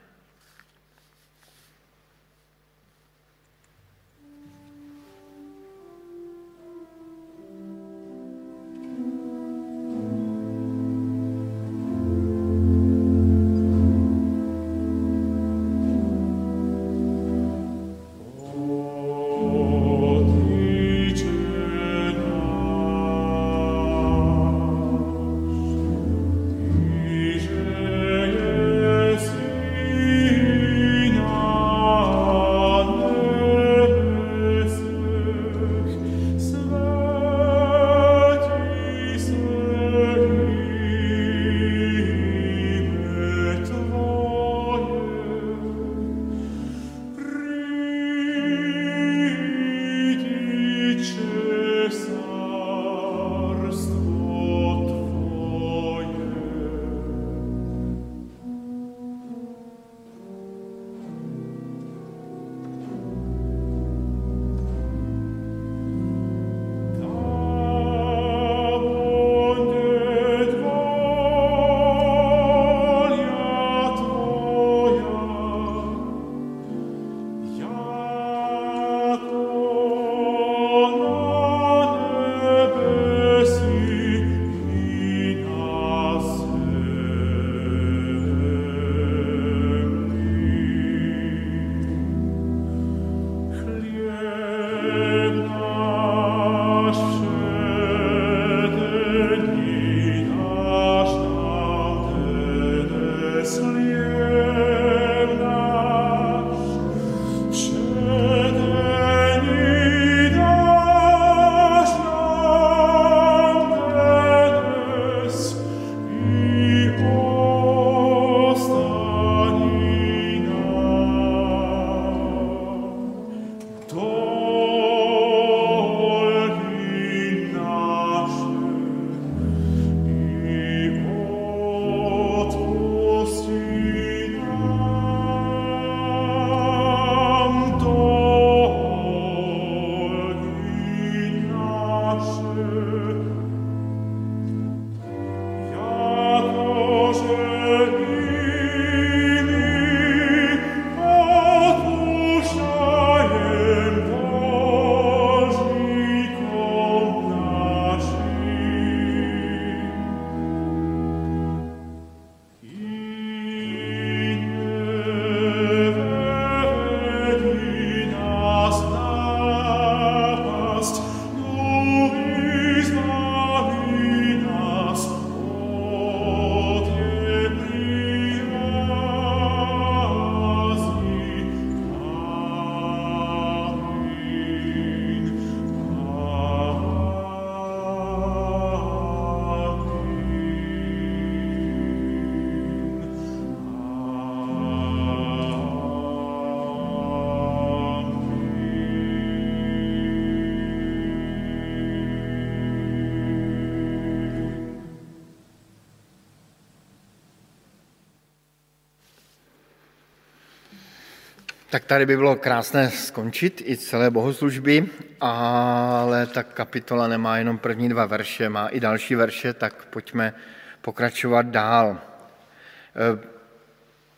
Tak 211.75 211.85
tady 211.85 212.05
by 212.05 212.17
bylo 212.17 212.35
krásné 212.35 212.89
skončit 212.89 213.61
i 213.65 213.77
celé 213.77 214.11
bohoslužby, 214.11 214.87
ale 215.21 216.25
ta 216.25 216.43
kapitola 216.43 217.07
nemá 217.07 217.37
jenom 217.37 217.57
první 217.57 217.89
dva 217.89 218.05
verše, 218.05 218.49
má 218.49 218.67
i 218.67 218.79
další 218.79 219.15
verše, 219.15 219.53
tak 219.53 219.85
pojďme 219.85 220.33
pokračovat 220.81 221.45
dál. 221.45 221.97
E, 221.97 221.99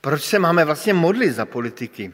proč 0.01 0.23
se 0.23 0.39
máme 0.39 0.65
vlastně 0.65 0.93
modlit 0.93 1.33
za 1.33 1.45
politiky? 1.45 2.13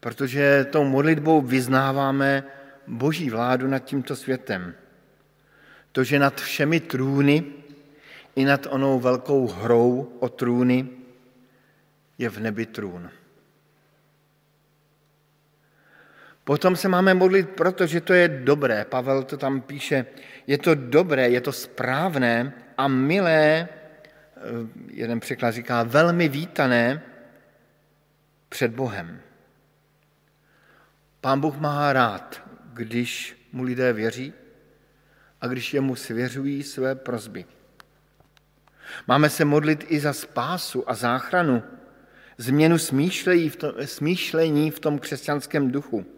Protože 0.00 0.66
tou 0.70 0.84
modlitbou 0.84 1.40
vyznáváme 1.40 2.44
boží 2.86 3.30
vládu 3.30 3.66
nad 3.68 3.78
tímto 3.78 4.16
světem. 4.16 4.74
To, 5.92 6.04
že 6.04 6.18
nad 6.18 6.40
všemi 6.40 6.80
trůny 6.80 7.44
i 8.36 8.44
nad 8.44 8.66
onou 8.70 9.00
velkou 9.00 9.46
hrou 9.46 10.16
o 10.20 10.28
trůny 10.28 10.88
je 12.18 12.28
v 12.28 12.40
nebi 12.40 12.66
trůn. 12.66 13.10
Potom 16.44 16.76
se 16.76 16.88
máme 16.88 17.14
modlit, 17.14 17.50
protože 17.50 18.00
to 18.00 18.12
je 18.12 18.28
dobré. 18.28 18.84
Pavel 18.84 19.22
to 19.22 19.36
tam 19.36 19.60
píše, 19.60 20.06
je 20.46 20.58
to 20.58 20.74
dobré, 20.74 21.28
je 21.28 21.40
to 21.40 21.52
správné 21.52 22.52
a 22.78 22.88
milé, 22.88 23.68
eh, 23.68 24.40
jeden 24.90 25.20
překlad 25.20 25.50
říká, 25.50 25.82
velmi 25.82 26.28
vítané 26.28 27.02
před 28.48 28.72
Bohem. 28.72 29.20
Pán 31.20 31.40
Bůh 31.40 31.56
má 31.56 31.92
rád, 31.92 32.42
když 32.72 33.36
mu 33.52 33.62
lidé 33.62 33.92
věří 33.92 34.32
a 35.40 35.46
když 35.46 35.74
jemu 35.74 35.96
svěřují 35.96 36.62
své 36.62 36.94
prozby. 36.94 37.44
Máme 39.08 39.30
se 39.30 39.44
modlit 39.44 39.84
i 39.88 40.00
za 40.00 40.12
spásu 40.12 40.90
a 40.90 40.94
záchranu, 40.94 41.62
změnu 42.38 42.78
smýšlení 42.78 43.50
v 43.50 43.56
tom, 43.56 43.72
smýšlení 43.84 44.70
v 44.70 44.80
tom 44.80 44.98
křesťanském 44.98 45.70
duchu 45.70 46.13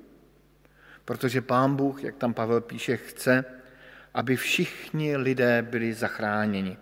protože 1.07 1.41
Pán 1.41 1.77
Bůh, 1.77 2.05
jak 2.05 2.17
tam 2.17 2.35
Pavel 2.35 2.61
píše, 2.61 2.97
chce, 2.97 3.45
aby 4.15 4.37
všichni 4.37 5.17
lidé 5.17 5.63
byli 5.71 5.95
zachráněni. 5.95 6.77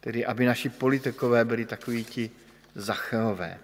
Tedy 0.00 0.26
aby 0.26 0.46
naši 0.46 0.68
politikové 0.68 1.44
byli 1.44 1.64
takoví 1.64 2.04
ti 2.04 2.30
zacheové. 2.74 3.58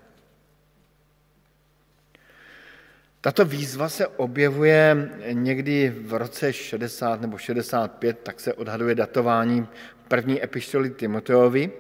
Tato 3.21 3.45
výzva 3.45 3.89
se 3.89 4.07
objevuje 4.07 5.11
někdy 5.33 5.91
v 5.91 6.15
roce 6.15 6.53
60 6.53 7.21
nebo 7.21 7.39
65, 7.39 8.19
tak 8.23 8.41
se 8.41 8.55
odhaduje 8.55 8.95
datování 8.95 9.69
první 10.09 10.45
epištoly 10.45 10.91
Timoteovi, 10.91 11.73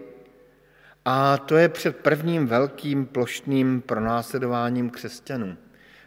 a 1.04 1.38
to 1.38 1.56
je 1.56 1.68
před 1.68 1.96
prvním 1.96 2.46
velkým 2.46 3.06
plošným 3.06 3.80
pronásledováním 3.80 4.90
křesťanů 4.90 5.56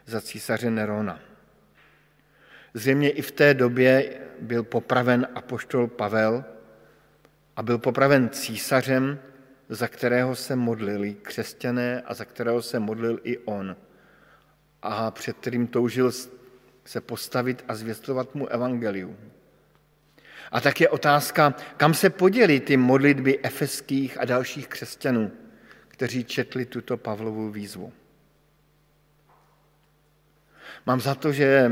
za 0.07 0.21
císaře 0.21 0.69
Nerona. 0.69 1.19
Zřejmě 2.73 3.09
i 3.09 3.21
v 3.21 3.31
té 3.31 3.53
době 3.53 4.19
byl 4.41 4.63
popraven 4.63 5.27
apoštol 5.35 5.87
Pavel 5.87 6.43
a 7.55 7.63
byl 7.63 7.77
popraven 7.77 8.29
císařem, 8.29 9.19
za 9.69 9.87
kterého 9.87 10.35
se 10.35 10.55
modlili 10.55 11.13
křesťané 11.13 12.01
a 12.01 12.13
za 12.13 12.25
kterého 12.25 12.61
se 12.61 12.79
modlil 12.79 13.19
i 13.23 13.37
on. 13.37 13.75
A 14.81 15.11
před 15.11 15.37
kterým 15.37 15.67
toužil 15.67 16.11
se 16.85 17.01
postavit 17.01 17.65
a 17.67 17.75
zvěstovat 17.75 18.35
mu 18.35 18.47
evangelium. 18.47 19.17
A 20.51 20.61
tak 20.61 20.81
je 20.81 20.89
otázka, 20.89 21.55
kam 21.77 21.93
se 21.93 22.09
poděly 22.09 22.59
ty 22.59 22.77
modlitby 22.77 23.39
efeských 23.43 24.21
a 24.21 24.25
dalších 24.25 24.67
křesťanů, 24.67 25.31
kteří 25.87 26.23
četli 26.23 26.65
tuto 26.65 26.97
Pavlovu 26.97 27.51
výzvu. 27.51 27.93
Mám 30.87 31.03
za 31.03 31.15
to, 31.15 31.31
že 31.31 31.71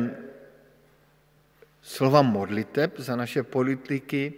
slova 1.81 2.21
modliteb 2.21 2.99
za 2.99 3.15
naše 3.15 3.43
politiky 3.43 4.33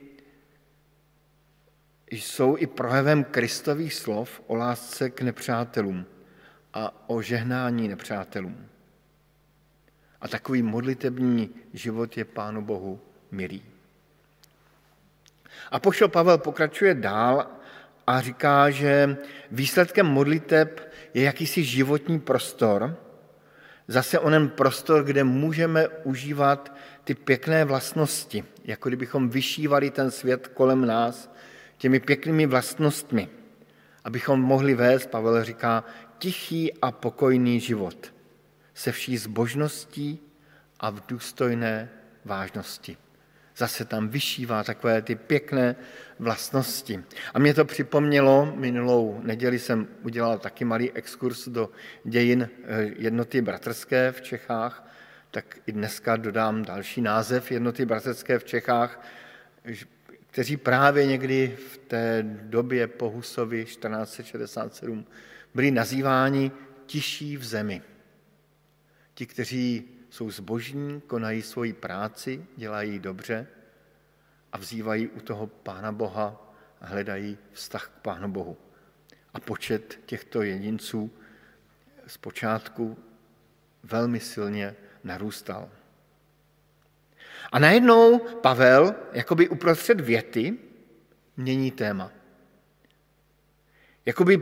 jsou 2.12 2.58
i 2.58 2.68
projevem 2.68 3.24
kristových 3.24 3.94
slov 3.94 4.42
o 4.48 4.56
lásce 4.56 5.10
k 5.10 5.22
nepřátelům 5.22 6.06
a 6.74 7.10
o 7.10 7.22
žehnání 7.22 7.88
nepřátelům. 7.88 8.68
A 10.22 10.28
takový 10.28 10.62
modlitební 10.62 11.50
život 11.74 12.18
je 12.18 12.26
Pánu 12.26 12.62
Bohu 12.62 13.02
milý. 13.32 13.64
A 15.72 15.80
pošel 15.80 16.08
Pavel 16.08 16.38
pokračuje 16.38 16.94
dál 16.94 17.48
a 18.08 18.22
říká, 18.22 18.70
že 18.70 19.18
výsledkem 19.52 20.06
modliteb 20.06 20.94
je 21.14 21.24
jakýsi 21.24 21.64
životní 21.64 22.20
prostor, 22.20 23.07
zase 23.88 24.20
onen 24.20 24.50
prostor, 24.50 25.04
kde 25.04 25.24
můžeme 25.24 25.88
užívat 25.88 26.76
ty 27.04 27.16
pěkné 27.16 27.66
vlastnosti, 27.66 28.44
jako 28.64 28.90
kdybychom 28.90 29.30
vyšívali 29.30 29.92
ten 29.92 30.12
svět 30.12 30.48
kolem 30.48 30.86
nás 30.86 31.32
těmi 31.78 32.00
pěknými 32.00 32.46
vlastnostmi, 32.46 33.30
abychom 34.04 34.42
mohli 34.42 34.76
vést, 34.76 35.10
Pavel 35.10 35.44
říká, 35.44 35.84
tichý 36.18 36.74
a 36.82 36.92
pokojný 36.92 37.60
život 37.60 38.14
se 38.74 38.92
vší 38.92 39.18
zbožností 39.18 40.20
a 40.80 40.90
v 40.90 41.02
důstojné 41.08 41.90
vážnosti 42.26 42.98
zase 43.58 43.86
tam 43.86 44.10
vyšívá 44.10 44.64
takové 44.64 45.02
ty 45.02 45.16
pěkné 45.16 45.76
vlastnosti. 46.20 47.04
A 47.34 47.40
mě 47.40 47.54
to 47.54 47.66
připomnělo, 47.66 48.54
minulou 48.56 49.20
neděli 49.24 49.60
jsem 49.60 49.88
udělal 50.04 50.40
taky 50.40 50.66
malý 50.66 50.92
exkurs 50.92 51.48
do 51.48 51.70
dějin 52.04 52.50
eh, 52.64 52.92
jednoty 52.98 53.42
bratrské 53.42 54.12
v 54.12 54.22
Čechách, 54.22 54.92
tak 55.32 55.58
i 55.68 55.72
dneska 55.72 56.16
dodám 56.16 56.66
další 56.66 57.02
název 57.02 57.52
jednoty 57.52 57.86
bratrské 57.86 58.40
v 58.40 58.44
Čechách, 58.44 59.06
kteří 60.28 60.58
právě 60.58 61.06
někdy 61.06 61.58
v 61.68 61.78
té 61.78 62.24
době 62.24 62.88
po 62.88 63.10
Husovi 63.10 63.66
1467 63.66 65.06
byli 65.54 65.72
nazýváni 65.72 66.52
tiší 66.86 67.38
v 67.38 67.44
zemi. 67.44 67.82
Ti, 69.14 69.26
kteří 69.26 69.97
jsou 70.18 70.32
zbožní, 70.32 71.02
konají 71.02 71.42
svoji 71.42 71.74
práci, 71.74 72.46
dělají 72.56 73.00
dobře 73.00 73.48
a 74.52 74.58
vzývají 74.58 75.08
u 75.08 75.20
toho 75.20 75.48
Pána 75.48 75.92
Boha 75.92 76.54
a 76.82 76.86
hledají 76.86 77.38
vztah 77.52 77.88
k 77.88 78.02
Pánu 78.02 78.28
Bohu. 78.28 78.58
A 79.34 79.40
počet 79.40 80.00
těchto 80.06 80.42
jedinců 80.42 81.12
zpočátku 82.08 82.98
velmi 83.84 84.20
silně 84.20 84.76
narůstal. 85.04 85.70
A 87.52 87.60
najednou 87.60 88.20
Pavel, 88.20 88.96
jakoby 89.14 89.50
uprostřed 89.50 90.02
věty, 90.02 90.58
mění 91.38 91.72
téma. 91.72 92.12
Jakoby 94.06 94.38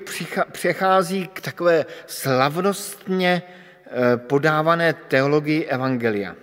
přechází 0.52 1.28
k 1.28 1.42
takové 1.42 1.86
slavnostně 2.08 3.44
podávané 4.28 4.94
teologii 4.94 5.66
Evangelia. 5.66 6.36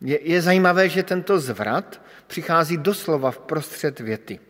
Je, 0.00 0.30
je 0.30 0.42
zajímavé, 0.42 0.88
že 0.88 1.02
tento 1.02 1.38
zvrat 1.38 2.02
přichází 2.26 2.76
doslova 2.76 3.30
v 3.30 3.38
prostřed 3.38 4.00
věty 4.00 4.40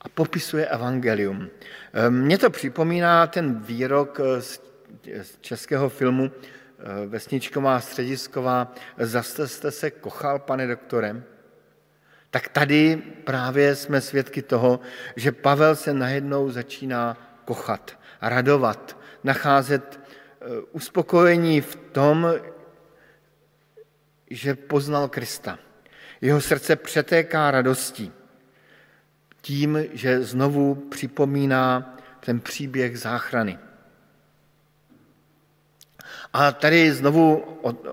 a 0.00 0.08
popisuje 0.08 0.66
evangelium. 0.66 1.48
Eh, 1.92 2.10
mně 2.10 2.38
to 2.38 2.50
připomíná 2.50 3.26
ten 3.26 3.60
výrok 3.60 4.20
z 5.20 5.38
českého 5.40 5.88
filmu 5.88 6.30
eh, 6.30 7.06
Vesničková 7.06 7.80
středisková 7.80 8.74
Zase 8.98 9.48
jste 9.48 9.70
se 9.70 9.90
kochal, 9.90 10.38
pane 10.38 10.66
doktorem? 10.66 11.24
Tak 12.30 12.48
tady 12.48 12.96
právě 13.24 13.76
jsme 13.76 14.00
svědky 14.00 14.42
toho, 14.42 14.80
že 15.16 15.32
Pavel 15.32 15.76
se 15.76 15.94
najednou 15.94 16.50
začíná 16.50 17.16
kochat 17.44 17.99
radovat, 18.20 18.98
nacházet 19.24 20.00
eh, 20.00 20.44
uspokojení 20.72 21.60
v 21.60 21.76
tom, 21.76 22.34
že 24.30 24.54
poznal 24.54 25.08
Krista. 25.08 25.58
Jeho 26.20 26.40
srdce 26.40 26.76
přetéká 26.76 27.50
radostí 27.50 28.12
tím, 29.40 29.84
že 29.92 30.22
znovu 30.22 30.74
připomíná 30.74 31.96
ten 32.20 32.40
příběh 32.40 32.98
záchrany. 32.98 33.58
A 36.32 36.52
tady 36.52 36.92
znovu 36.92 37.36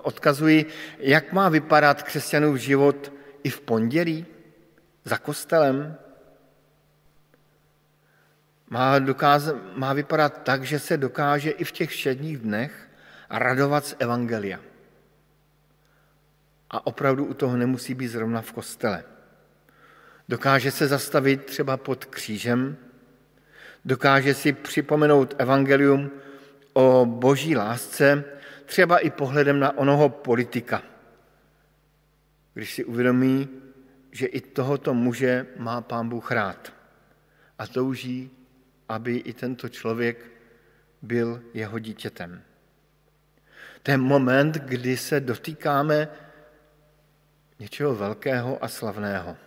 odkazuji, 0.01 0.65
jak 0.99 1.33
má 1.33 1.49
vypadat 1.49 2.03
křesťanův 2.03 2.57
život 2.57 3.13
i 3.43 3.49
v 3.49 3.61
pondělí 3.61 4.25
za 5.05 5.17
kostelem, 5.17 5.97
má, 8.69 8.99
dokáz, 8.99 9.49
má 9.75 9.93
vypadat 9.93 10.43
tak, 10.43 10.63
že 10.63 10.79
se 10.79 10.97
dokáže 10.97 11.49
i 11.51 11.63
v 11.63 11.71
těch 11.71 11.89
všedních 11.89 12.37
dnech 12.37 12.89
radovat 13.29 13.85
z 13.85 13.95
Evangelia. 13.99 14.59
A 16.69 16.87
opravdu 16.87 17.25
u 17.25 17.33
toho 17.33 17.57
nemusí 17.57 17.93
být 17.93 18.07
zrovna 18.07 18.41
v 18.41 18.51
kostele. 18.51 19.03
Dokáže 20.29 20.71
se 20.71 20.87
zastavit 20.87 21.45
třeba 21.45 21.77
pod 21.77 22.05
křížem, 22.05 22.77
dokáže 23.85 24.33
si 24.33 24.53
připomenout 24.53 25.35
evangelium 25.37 26.11
o 26.73 27.05
boží 27.05 27.55
lásce, 27.55 28.23
třeba 28.65 28.97
i 28.97 29.09
pohledem 29.09 29.59
na 29.59 29.77
onoho 29.77 30.09
politika. 30.09 30.83
Když 32.53 32.73
si 32.73 32.83
uvědomí, 32.83 33.49
že 34.11 34.25
i 34.25 34.41
tohoto 34.41 34.93
muže 34.93 35.45
má 35.57 35.81
pán 35.81 36.09
Bůh 36.09 36.31
rád 36.31 36.73
a 37.59 37.67
touží 37.67 38.36
aby 38.89 39.17
i 39.17 39.33
tento 39.33 39.69
člověk 39.69 40.31
byl 41.01 41.41
jeho 41.53 41.79
dítětem. 41.79 42.43
Je 43.87 43.97
moment, 43.97 44.55
kdy 44.55 44.97
se 44.97 45.19
dotýkáme 45.19 46.07
něčeho 47.59 47.95
velkého 47.95 48.63
a 48.63 48.67
slavného. 48.67 49.37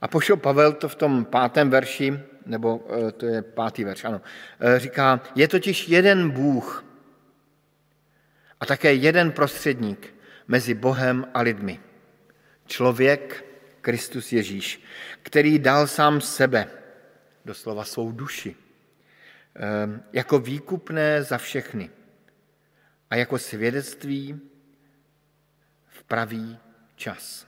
A 0.00 0.08
pošel 0.08 0.36
Pavel 0.36 0.72
to 0.72 0.88
v 0.88 0.94
tom 0.94 1.24
pátém 1.24 1.70
verši, 1.70 2.20
nebo 2.46 2.86
eh, 3.08 3.12
to 3.12 3.26
je 3.26 3.42
pátý 3.42 3.84
verš, 3.84 4.04
ano, 4.04 4.20
eh, 4.60 4.78
říká, 4.78 5.20
je 5.34 5.48
totiž 5.48 5.88
jeden 5.88 6.30
Bůh 6.30 6.84
a 8.60 8.66
také 8.66 8.94
jeden 8.94 9.32
prostředník 9.32 10.14
mezi 10.48 10.74
Bohem 10.74 11.26
a 11.34 11.40
lidmi. 11.40 11.80
Člověk, 12.66 13.44
Kristus 13.80 14.32
Ježíš, 14.32 14.82
který 15.22 15.58
dal 15.58 15.86
sám 15.86 16.20
sebe, 16.20 16.70
doslova 17.46 17.84
svou 17.84 18.12
duši, 18.12 18.56
ehm, 19.54 20.02
jako 20.12 20.38
výkupné 20.38 21.22
za 21.22 21.38
všechny 21.38 21.90
a 23.10 23.16
jako 23.16 23.38
svědectví 23.38 24.40
v 25.88 26.04
pravý 26.04 26.58
čas. 26.96 27.46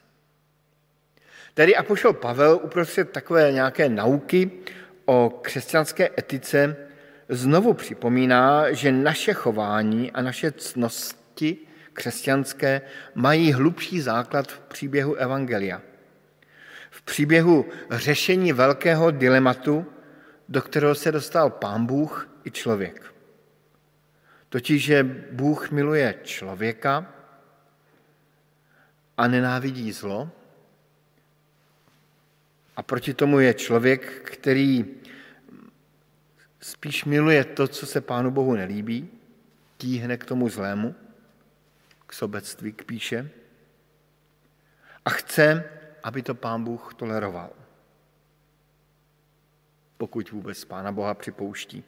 Tedy 1.55 1.77
Apoštol 1.77 2.13
Pavel 2.13 2.61
uprostřed 2.63 3.11
takové 3.11 3.53
nějaké 3.53 3.89
nauky 3.89 4.51
o 5.05 5.41
křesťanské 5.43 6.11
etice 6.19 6.77
znovu 7.29 7.75
připomíná, 7.75 8.73
že 8.73 8.93
naše 8.93 9.33
chování 9.35 10.13
a 10.13 10.23
naše 10.23 10.53
cnosti 10.53 11.57
křesťanské 11.93 12.81
mají 13.15 13.53
hlubší 13.53 14.01
základ 14.01 14.53
v 14.53 14.61
příběhu 14.61 15.15
Evangelia 15.15 15.88
příběhu 17.09 17.67
řešení 17.91 18.53
velkého 18.53 19.11
dilematu, 19.11 19.87
do 20.49 20.63
kterého 20.63 20.95
se 20.95 21.13
dostal 21.13 21.51
pán 21.51 21.87
Bůh 21.87 22.29
i 22.45 22.51
člověk. 22.51 23.15
Totiž, 24.49 24.85
že 24.85 25.05
Bůh 25.33 25.71
miluje 25.71 26.15
člověka 26.23 27.13
a 29.17 29.29
nenávidí 29.29 29.93
zlo. 29.93 30.31
A 32.77 32.83
proti 32.83 33.15
tomu 33.15 33.41
je 33.41 33.55
člověk, 33.55 34.31
který 34.33 34.85
spíš 36.61 37.05
miluje 37.05 37.45
to, 37.45 37.69
co 37.69 37.87
se 37.87 38.01
Pánu 38.01 38.31
Bohu 38.31 38.55
nelíbí, 38.55 39.09
tíhne 39.77 40.17
k 40.17 40.25
tomu 40.25 40.49
zlému, 40.49 40.95
k 42.07 42.13
sobectví, 42.13 42.73
k 42.73 42.85
píše 42.85 43.31
a 45.05 45.11
chce, 45.11 45.65
aby 46.09 46.23
to 46.23 46.35
Pán 46.35 46.65
Bůh 46.65 46.95
toleroval. 46.95 47.51
Pokud 49.97 50.31
vůbec 50.31 50.65
Pána 50.65 50.93
Boha 50.93 51.15
připouští. 51.15 51.85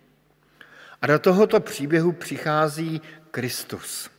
A 1.02 1.06
do 1.06 1.18
tohoto 1.18 1.60
příběhu 1.60 2.12
přichází 2.12 3.00
Kristus, 3.30 4.10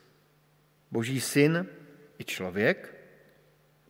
Boží 0.91 1.21
syn 1.21 1.65
i 2.19 2.23
člověk. 2.23 2.95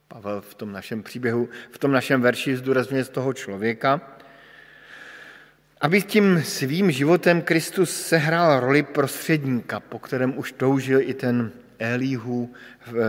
Pavel 0.08 0.42
v 0.42 0.56
tom 0.56 0.72
našem 0.72 1.04
příběhu, 1.04 1.50
v 1.72 1.78
tom 1.78 1.92
našem 1.92 2.22
verši 2.22 2.58
zdůrazňuje 2.58 3.04
z 3.04 3.10
toho 3.10 3.34
člověka, 3.34 4.02
aby 5.82 6.02
tím 6.02 6.44
svým 6.44 6.92
životem 6.92 7.42
Kristus 7.42 8.02
sehrál 8.02 8.60
roli 8.60 8.84
prostředníka, 8.84 9.80
po 9.80 10.00
kterém 10.00 10.38
už 10.38 10.52
toužil 10.52 11.02
i 11.02 11.14
ten 11.14 11.52
Elíhu 11.82 12.54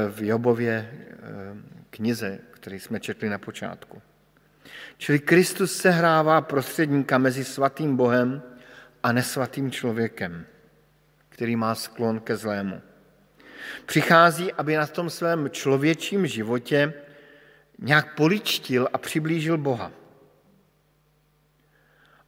v 0.08 0.22
Jobově 0.22 0.90
eh, 0.92 1.18
knize, 1.90 2.38
který 2.50 2.80
jsme 2.80 3.00
četli 3.00 3.28
na 3.28 3.38
počátku. 3.38 4.02
Čili 4.98 5.18
Kristus 5.18 5.76
sehrává 5.76 6.40
prostředníka 6.40 7.18
mezi 7.18 7.44
svatým 7.44 7.96
Bohem 7.96 8.42
a 9.02 9.12
nesvatým 9.12 9.70
člověkem, 9.70 10.46
který 11.28 11.56
má 11.56 11.74
sklon 11.74 12.20
ke 12.20 12.36
zlému. 12.36 12.80
Přichází, 13.86 14.52
aby 14.52 14.76
na 14.76 14.86
tom 14.86 15.10
svém 15.10 15.50
člověčím 15.50 16.26
životě 16.26 16.94
nějak 17.78 18.14
poličtil 18.14 18.88
a 18.92 18.98
přiblížil 18.98 19.58
Boha. 19.58 19.92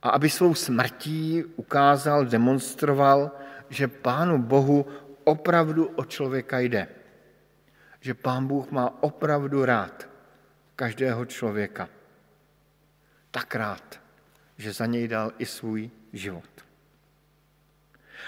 A 0.03 0.09
aby 0.09 0.31
svou 0.31 0.55
smrtí 0.55 1.45
ukázal, 1.57 2.25
demonstroval, 2.25 3.31
že 3.71 3.89
Pánu 3.89 4.43
Bohu 4.43 4.87
opravdu 5.25 5.87
o 5.87 6.05
člověka 6.05 6.59
jde. 6.59 6.89
Že 8.01 8.15
Pán 8.15 8.47
Bůh 8.47 8.71
má 8.71 9.03
opravdu 9.03 9.65
rád 9.65 10.09
každého 10.77 11.25
člověka. 11.25 11.89
Tak 13.31 13.55
rád, 13.55 14.01
že 14.57 14.73
za 14.73 14.87
něj 14.87 15.09
dal 15.09 15.33
i 15.39 15.47
svůj 15.47 15.91
život. 16.13 16.51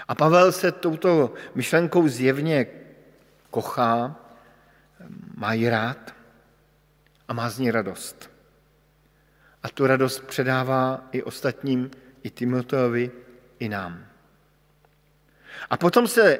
A 0.07 0.15
Pavel 0.15 0.51
se 0.51 0.71
touto 0.71 1.33
myšlenkou 1.55 2.07
zjevně 2.07 2.67
kochá, 3.49 4.15
má 5.35 5.53
ji 5.53 5.69
rád 5.69 6.15
a 7.27 7.33
má 7.33 7.49
z 7.49 7.59
ní 7.59 7.71
radost. 7.71 8.29
A 9.63 9.69
tu 9.69 9.87
radost 9.87 10.19
předává 10.19 11.07
i 11.11 11.23
ostatním, 11.23 11.91
i 12.23 12.29
Timoteovi, 12.29 13.11
i 13.59 13.69
nám. 13.69 14.05
A 15.69 15.77
potom 15.77 16.07
se 16.07 16.39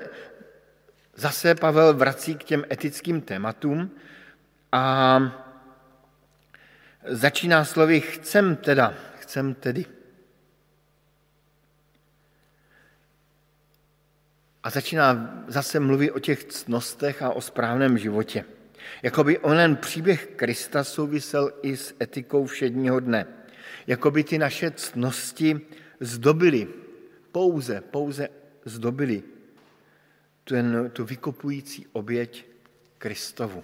zase 1.17 1.55
Pavel 1.55 1.93
vrací 1.93 2.35
k 2.35 2.43
těm 2.43 2.65
etickým 2.71 3.21
tématům 3.21 3.91
a 4.71 5.19
začíná 7.05 7.65
slovy 7.65 8.01
chcem 8.01 8.55
teda, 8.55 8.93
chcem 9.19 9.53
tedy. 9.53 9.85
A 14.63 14.69
začíná 14.69 15.43
zase 15.47 15.79
mluvit 15.79 16.11
o 16.11 16.19
těch 16.19 16.43
cnostech 16.43 17.21
a 17.21 17.29
o 17.29 17.41
správném 17.41 17.97
životě. 17.97 18.45
Jakoby 19.03 19.39
onen 19.39 19.75
příběh 19.75 20.27
Krista 20.35 20.83
souvisel 20.83 21.51
i 21.61 21.77
s 21.77 21.95
etikou 22.01 22.45
všedního 22.45 22.99
dne. 22.99 23.25
Jakoby 23.87 24.23
ty 24.23 24.37
naše 24.37 24.71
cnosti 24.71 25.61
zdobily, 25.99 26.67
pouze, 27.31 27.81
pouze 27.81 28.29
zdobily 28.65 29.23
ten, 30.47 30.89
tu 30.93 31.05
vykopující 31.05 31.87
oběť 31.93 32.45
Kristovu. 32.97 33.63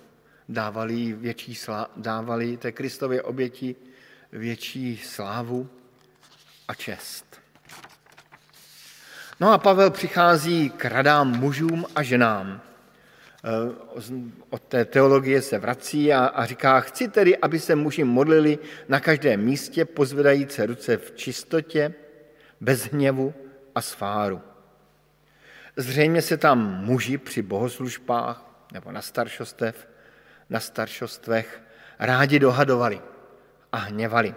Dávali, 0.49 1.13
větší 1.13 1.55
slá, 1.55 1.91
dávali 1.97 2.57
té 2.57 2.71
Kristově 2.71 3.21
oběti 3.21 3.75
větší 4.31 4.97
slávu 4.97 5.69
a 6.67 6.73
čest. 6.73 7.25
No 9.39 9.51
a 9.51 9.57
Pavel 9.57 9.91
přichází 9.91 10.69
k 10.69 10.85
radám 10.85 11.39
mužům 11.39 11.85
a 11.95 12.03
ženám. 12.03 12.61
Eh, 13.45 14.19
od 14.49 14.61
té 14.63 14.85
teologie 14.85 15.41
se 15.41 15.59
vrací 15.59 16.13
a, 16.13 16.25
a 16.25 16.45
říká, 16.45 16.79
chci 16.79 17.07
tedy, 17.07 17.37
aby 17.37 17.59
se 17.59 17.75
muži 17.75 18.03
modlili 18.03 18.59
na 18.89 18.99
každém 18.99 19.41
místě, 19.41 19.85
pozvedající 19.85 20.61
ruce 20.61 20.97
v 20.97 21.11
čistotě, 21.15 21.93
bez 22.61 22.83
hněvu 22.85 23.33
a 23.75 23.81
sfáru. 23.81 24.52
Zřejmě 25.75 26.21
se 26.21 26.37
tam 26.37 26.85
muži 26.85 27.17
při 27.17 27.41
bohoslužbách 27.41 28.67
nebo 28.73 28.91
na 28.91 29.01
staršostev, 29.01 29.87
na 30.49 30.59
staršostvech 30.59 31.61
rádi 31.99 32.39
dohadovali 32.39 33.01
a 33.71 33.77
hněvali. 33.77 34.35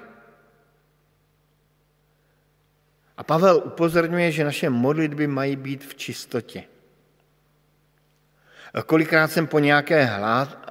A 3.17 3.23
Pavel 3.23 3.63
upozorňuje, 3.65 4.33
že 4.33 4.45
naše 4.45 4.71
modlitby 4.71 5.27
mají 5.27 5.57
být 5.57 5.85
v 5.85 5.95
čistotě. 5.95 6.65
Kolikrát 8.87 9.29
jsem 9.29 9.47
po 9.47 9.59
nějaké 9.59 10.05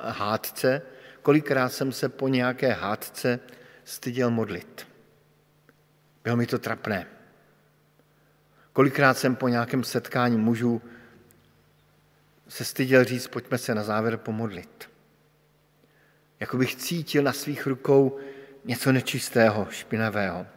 hádce, 0.03 0.81
kolikrát 1.21 1.69
jsem 1.69 1.91
se 1.91 2.09
po 2.09 2.27
nějaké 2.27 2.71
hádce 2.71 3.39
styděl 3.83 4.31
modlit. 4.31 4.87
Bylo 6.23 6.35
mi 6.35 6.45
to 6.45 6.59
trapné. 6.59 7.14
Kolikrát 8.75 9.17
jsem 9.17 9.35
po 9.35 9.47
nějakém 9.47 9.83
setkání 9.83 10.37
mužů 10.37 10.81
se 12.47 12.65
styděl 12.65 13.03
říct, 13.03 13.27
pojďme 13.27 13.57
se 13.57 13.75
na 13.75 13.83
závěr 13.83 14.17
pomodlit. 14.17 14.89
Jako 16.39 16.57
bych 16.57 16.75
cítil 16.75 17.23
na 17.23 17.33
svých 17.33 17.67
rukou 17.67 18.19
něco 18.65 18.91
nečistého, 18.91 19.67
špinavého. 19.69 20.47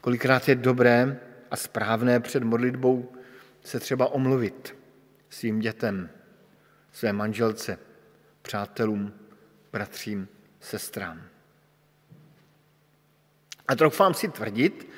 Kolikrát 0.00 0.48
je 0.48 0.54
dobré 0.54 1.20
a 1.50 1.56
správné 1.56 2.20
před 2.20 2.42
modlitbou 2.42 3.12
se 3.64 3.80
třeba 3.80 4.06
omluvit 4.06 4.76
svým 5.30 5.60
dětem, 5.60 6.10
své 6.92 7.12
manželce, 7.12 7.78
přátelům, 8.42 9.12
bratřím, 9.72 10.28
sestrám. 10.60 11.22
A 13.68 13.76
troufám 13.76 14.14
si 14.14 14.28
tvrdit, 14.28 14.88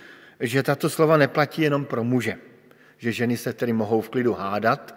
že 0.40 0.62
tato 0.62 0.90
slova 0.90 1.16
neplatí 1.16 1.62
jenom 1.62 1.84
pro 1.84 2.04
muže, 2.04 2.38
že 2.98 3.12
ženy 3.12 3.36
se 3.36 3.52
tedy 3.52 3.72
mohou 3.72 4.00
v 4.00 4.08
klidu 4.08 4.32
hádat, 4.32 4.94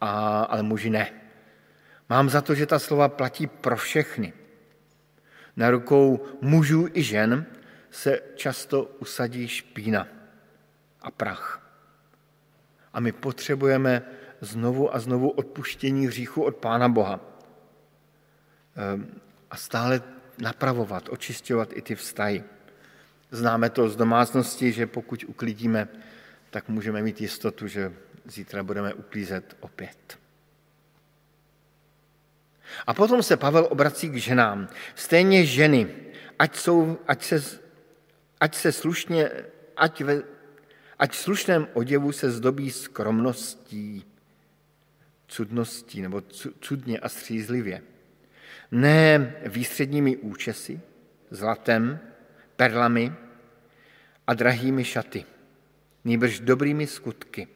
a, 0.00 0.42
ale 0.42 0.62
muži 0.62 0.90
ne. 0.90 1.10
Mám 2.08 2.28
za 2.30 2.40
to, 2.40 2.54
že 2.54 2.66
ta 2.66 2.78
slova 2.78 3.08
platí 3.08 3.46
pro 3.46 3.76
všechny. 3.76 4.32
Na 5.56 5.70
rukou 5.70 6.26
mužů 6.40 6.88
i 6.92 7.02
žen 7.02 7.46
se 7.90 8.20
často 8.34 8.84
usadí 8.84 9.48
špína 9.48 10.08
a 11.02 11.10
prach. 11.10 11.62
A 12.92 13.00
my 13.00 13.12
potřebujeme 13.12 14.02
znovu 14.40 14.94
a 14.94 14.98
znovu 14.98 15.30
odpuštění 15.30 16.06
hříchu 16.06 16.42
od 16.42 16.56
Pána 16.56 16.88
Boha. 16.88 17.20
Ehm, 18.76 19.20
a 19.50 19.56
stále 19.56 20.02
napravovat, 20.38 21.08
očistovat 21.08 21.68
i 21.72 21.82
ty 21.82 21.94
vztahy. 21.94 22.44
Známe 23.30 23.70
to 23.70 23.88
z 23.88 23.96
domácnosti, 23.96 24.72
že 24.72 24.86
pokud 24.86 25.24
uklidíme, 25.28 25.88
tak 26.50 26.68
můžeme 26.68 27.02
mít 27.02 27.20
jistotu, 27.20 27.66
že 27.66 27.92
zítra 28.24 28.62
budeme 28.62 28.94
uklízet 28.94 29.56
opět. 29.60 30.18
A 32.86 32.94
potom 32.94 33.22
se 33.22 33.36
Pavel 33.36 33.68
obrací 33.70 34.08
k 34.08 34.16
ženám. 34.16 34.68
Stejně 34.94 35.46
ženy, 35.46 35.94
ať, 36.38 36.56
jsou, 36.56 36.98
ať, 37.06 37.24
se, 37.24 37.42
ať 38.40 38.54
se 38.54 38.72
slušně, 38.72 39.30
ať, 39.76 40.00
ve, 40.00 40.22
ať 40.98 41.12
v 41.12 41.16
slušném 41.16 41.68
oděvu 41.72 42.12
se 42.12 42.30
zdobí 42.30 42.70
skromností, 42.70 44.04
cudností 45.28 46.02
nebo 46.02 46.22
cudně 46.60 46.98
a 46.98 47.08
střízlivě. 47.08 47.82
Ne 48.70 49.34
výstředními 49.46 50.16
účesy, 50.16 50.80
zlatem, 51.30 52.00
perlami 52.58 53.14
a 54.26 54.34
drahými 54.34 54.84
šaty, 54.84 55.24
nýbrž 56.04 56.40
dobrými 56.40 56.86
skutky, 56.86 57.48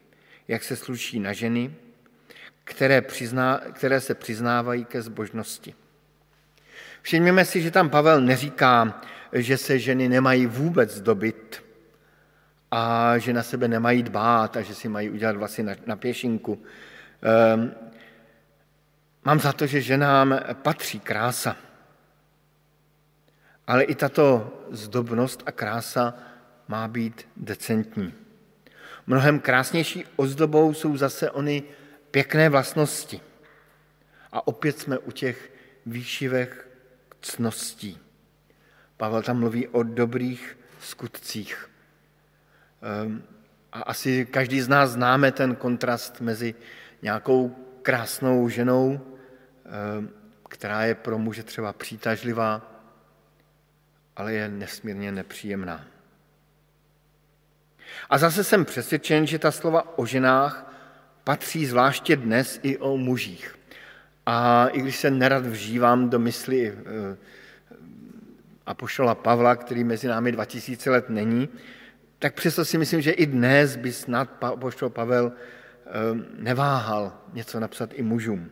jak 0.48 0.62
se 0.62 0.76
sluší 0.76 1.20
na 1.20 1.32
ženy, 1.32 1.74
které, 2.64 3.02
přizná, 3.02 3.60
které 3.72 4.00
se 4.00 4.14
přiznávají 4.14 4.84
ke 4.84 5.02
zbožnosti. 5.02 5.74
Všimněme 7.02 7.44
si, 7.44 7.62
že 7.62 7.70
tam 7.70 7.90
Pavel 7.90 8.20
neříká, 8.20 9.02
že 9.32 9.58
se 9.58 9.78
ženy 9.78 10.08
nemají 10.08 10.46
vůbec 10.46 11.00
dobit 11.00 11.64
a 12.70 13.18
že 13.18 13.32
na 13.32 13.42
sebe 13.42 13.68
nemají 13.68 14.02
dbát 14.02 14.56
a 14.56 14.62
že 14.62 14.74
si 14.74 14.88
mají 14.88 15.10
udělat 15.10 15.36
vlasy 15.36 15.62
na, 15.62 15.74
na 15.86 15.96
pěšinku. 15.96 16.62
Ehm, 17.22 17.74
Mám 19.24 19.40
za 19.40 19.52
to, 19.52 19.66
že 19.66 19.80
ženám 19.80 20.40
patří 20.62 21.00
krása. 21.00 21.56
Ale 23.66 23.84
i 23.84 23.94
tato 23.94 24.52
zdobnost 24.70 25.42
a 25.46 25.52
krása 25.52 26.14
má 26.68 26.88
být 26.88 27.28
decentní. 27.36 28.14
Mnohem 29.06 29.40
krásnější 29.40 30.04
ozdobou 30.16 30.74
jsou 30.74 30.96
zase 30.96 31.30
ony 31.30 31.62
pěkné 32.10 32.48
vlastnosti. 32.48 33.20
A 34.32 34.46
opět 34.46 34.78
jsme 34.78 34.98
u 34.98 35.10
těch 35.10 35.52
výšivek 35.86 36.68
cností. 37.20 37.98
Pavel 38.96 39.22
tam 39.22 39.38
mluví 39.38 39.68
o 39.68 39.82
dobrých 39.82 40.58
skutcích. 40.80 41.70
Ehm, 42.82 43.22
a 43.72 43.80
asi 43.80 44.26
každý 44.26 44.60
z 44.60 44.68
nás 44.68 44.90
známe 44.90 45.32
ten 45.32 45.54
kontrast 45.56 46.20
mezi 46.20 46.54
nějakou 47.02 47.56
krásnou 47.82 48.48
ženou, 48.48 49.00
ehm, 49.64 50.10
která 50.48 50.84
je 50.84 50.94
pro 50.94 51.18
muže 51.18 51.42
třeba 51.42 51.72
přitažlivá, 51.72 52.71
ale 54.16 54.34
je 54.34 54.48
nesmírně 54.48 55.12
nepříjemná. 55.12 55.84
A 58.10 58.18
zase 58.18 58.44
jsem 58.44 58.64
přesvědčen, 58.64 59.26
že 59.26 59.38
ta 59.38 59.50
slova 59.50 59.98
o 59.98 60.06
ženách 60.06 60.72
patří 61.24 61.66
zvláště 61.66 62.16
dnes 62.16 62.60
i 62.62 62.78
o 62.78 62.96
mužích. 62.96 63.58
A 64.26 64.68
i 64.68 64.80
když 64.80 64.96
se 64.96 65.10
nerad 65.10 65.46
vžívám 65.46 66.10
do 66.10 66.18
mysli 66.18 66.68
eh, 66.68 67.16
apoštola 68.66 69.14
Pavla, 69.14 69.56
který 69.56 69.84
mezi 69.84 70.08
námi 70.08 70.32
2000 70.32 70.90
let 70.90 71.10
není, 71.10 71.48
tak 72.18 72.34
přesto 72.34 72.64
si 72.64 72.78
myslím, 72.78 73.00
že 73.00 73.10
i 73.10 73.26
dnes 73.26 73.76
by 73.76 73.92
snad 73.92 74.44
apoštol 74.44 74.90
Pavel 74.90 75.32
eh, 75.32 75.90
neváhal 76.38 77.12
něco 77.32 77.60
napsat 77.60 77.90
i 77.92 78.02
mužům. 78.02 78.50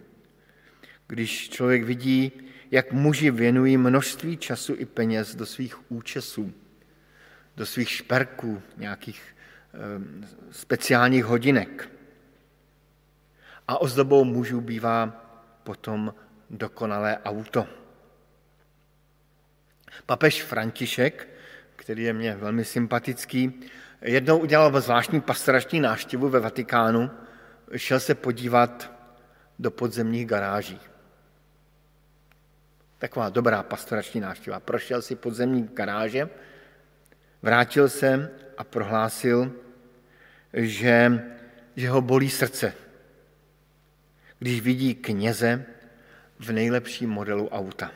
Když 1.07 1.51
člověk 1.51 1.85
vidí, 1.85 2.33
jak 2.71 2.93
muži 2.93 3.31
věnují 3.31 3.77
množství 3.77 4.37
času 4.37 4.75
i 4.79 4.85
peněz 4.85 5.35
do 5.35 5.47
svých 5.47 5.93
účesů, 5.93 6.53
do 7.57 7.67
svých 7.67 7.91
šperků, 7.91 8.63
nějakých 8.77 9.23
eh, 9.25 9.79
speciálních 10.51 11.25
hodinek. 11.25 11.91
A 13.69 13.81
ozdobou 13.81 14.25
mužů 14.25 14.61
bývá 14.61 15.07
potom 15.63 16.15
dokonalé 16.51 17.19
auto. 17.25 17.67
Papež 20.07 20.43
František, 20.43 21.29
který 21.77 22.03
je 22.03 22.13
mně 22.13 22.37
velmi 22.37 22.65
sympatický, 22.65 23.61
jednou 24.03 24.39
udělal 24.39 24.81
zvláštní 24.81 25.21
pastorační 25.21 25.81
návštěvu 25.81 26.29
ve 26.29 26.41
Vatikánu, 26.41 27.11
šel 27.77 28.01
se 28.01 28.15
podívat 28.15 28.93
do 29.59 29.71
podzemních 29.71 30.27
garáží. 30.27 30.90
Taková 33.01 33.29
dobrá 33.29 33.63
pastorační 33.63 34.21
návštěva. 34.21 34.61
Prošel 34.61 35.03
si 35.03 35.17
podzemní 35.17 35.69
garáže, 35.73 36.29
vrátil 37.43 37.89
se 37.89 38.31
a 38.59 38.65
prohlásil, 38.65 39.53
že, 40.53 41.23
že 41.77 41.89
ho 41.89 42.01
bolí 42.01 42.31
srdce, 42.31 42.75
když 44.39 44.61
vidí 44.61 44.95
kněze 44.95 45.65
v 46.39 46.53
nejlepším 46.53 47.11
modelu 47.11 47.49
auta. 47.49 47.91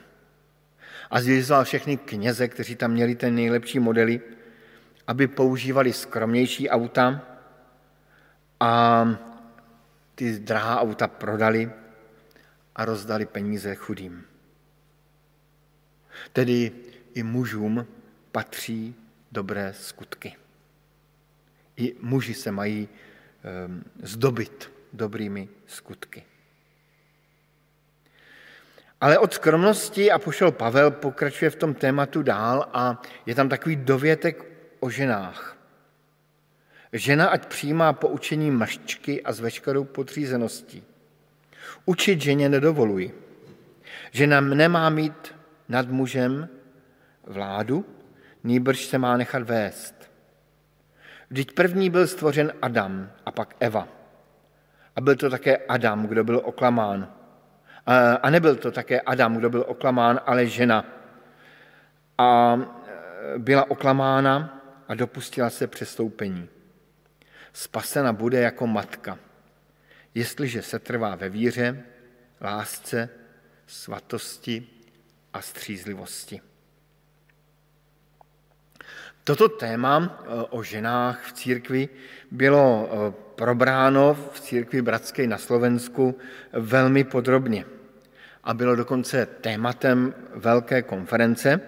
A 1.11 1.21
zvyzval 1.21 1.65
všechny 1.65 1.97
kněze, 1.97 2.49
kteří 2.49 2.77
tam 2.77 2.91
měli 2.91 3.15
ten 3.15 3.35
nejlepší 3.35 3.79
modely, 3.79 4.21
aby 5.07 5.27
používali 5.27 5.93
skromnější 5.93 6.69
auta 6.71 7.21
a 8.61 9.05
ty 10.15 10.39
drahá 10.39 10.81
auta 10.81 11.09
prodali 11.09 11.71
a 12.77 12.85
rozdali 12.85 13.27
peníze 13.27 13.75
chudým. 13.75 14.34
Tedy 16.33 16.73
i 17.15 17.23
mužům 17.23 17.87
patří 18.33 18.95
dobré 19.33 19.73
skutky. 19.73 20.37
I 21.77 21.95
muži 22.01 22.35
se 22.35 22.53
mají 22.53 22.89
um, 22.89 23.85
zdobit 24.03 24.73
dobrými 24.93 25.49
skutky. 25.67 26.23
Ale 29.01 29.19
od 29.19 29.33
skromnosti 29.33 30.11
a 30.11 30.19
pošel 30.19 30.53
Pavel 30.53 30.91
pokračuje 30.91 31.51
v 31.51 31.57
tom 31.57 31.75
tématu 31.75 32.23
dál 32.23 32.71
a 32.73 33.03
je 33.27 33.35
tam 33.35 33.49
takový 33.49 33.77
dovětek 33.77 34.45
o 34.81 34.91
ženách. 34.91 35.57
Žena 36.93 37.29
ať 37.29 37.47
přijímá 37.47 37.93
poučení 37.93 38.51
maščky 38.51 39.23
a 39.23 39.33
s 39.33 39.41
veškerou 39.41 39.85
podřízeností. 39.85 40.83
Učit 41.85 42.21
ženě 42.21 42.49
nedovoluji. 42.49 43.15
Žena 44.13 44.41
nemá 44.41 44.91
mít 44.91 45.35
nad 45.69 45.89
mužem 45.89 46.49
vládu, 47.27 47.87
nýbrž 48.45 48.85
se 48.85 48.99
má 48.99 49.17
nechat 49.17 49.43
vést. 49.43 50.11
Vždyť 51.31 51.53
první 51.53 51.91
byl 51.91 52.07
stvořen 52.07 52.53
Adam 52.63 53.11
a 53.27 53.31
pak 53.31 53.57
Eva. 53.61 53.89
A 54.97 55.01
byl 55.01 55.17
to 55.17 55.31
také 55.31 55.57
Adam, 55.57 56.07
kdo 56.07 56.25
byl 56.25 56.41
oklamán. 56.45 57.13
A 58.23 58.31
nebyl 58.31 58.57
to 58.57 58.71
také 58.71 59.01
Adam, 59.01 59.37
kdo 59.37 59.51
byl 59.51 59.65
oklamán, 59.69 60.21
ale 60.27 60.47
žena. 60.47 60.85
A 62.19 62.57
e, 62.57 63.39
byla 63.39 63.71
oklamána 63.71 64.63
a 64.89 64.95
dopustila 64.95 65.51
se 65.51 65.67
přestoupení. 65.67 66.49
Spasena 67.53 68.13
bude 68.13 68.41
jako 68.41 68.67
matka, 68.67 69.19
jestliže 70.15 70.63
se 70.63 70.79
trvá 70.79 71.15
ve 71.15 71.29
víře, 71.29 71.83
lásce, 72.41 73.09
svatosti 73.67 74.74
a 75.35 75.41
střízlivosti. 75.43 76.41
Toto 79.25 79.49
téma 79.49 79.99
e, 79.99 80.27
o 80.51 80.63
ženách 80.63 81.27
v 81.27 81.33
církvi 81.33 81.89
bylo 82.31 82.89
e, 82.89 83.13
probráno 83.35 84.15
v 84.33 84.41
církvi 84.41 84.83
bratské 84.83 85.27
na 85.27 85.39
Slovensku 85.39 86.19
velmi 86.53 87.05
podrobně 87.05 87.65
a 88.45 88.55
bylo 88.55 88.77
dokonce 88.77 89.27
tématem 89.27 90.15
velké 90.35 90.83
konference. 90.83 91.61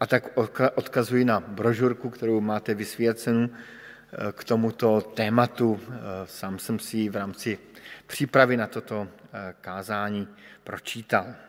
A 0.00 0.06
tak 0.06 0.30
odkazuji 0.74 1.24
na 1.24 1.40
brožurku, 1.40 2.10
kterou 2.10 2.40
máte 2.40 2.74
vysvěcenou 2.74 3.48
eh, 3.48 4.32
k 4.32 4.44
tomuto 4.44 5.00
tématu. 5.00 5.80
Eh, 5.80 5.96
sám 6.24 6.58
jsem 6.58 6.78
si 6.78 6.96
ji 6.96 7.08
v 7.08 7.16
rámci 7.16 7.58
přípravy 8.06 8.56
na 8.56 8.66
toto 8.66 9.08
eh, 9.08 9.54
kázání 9.60 10.28
pročítal. 10.64 11.45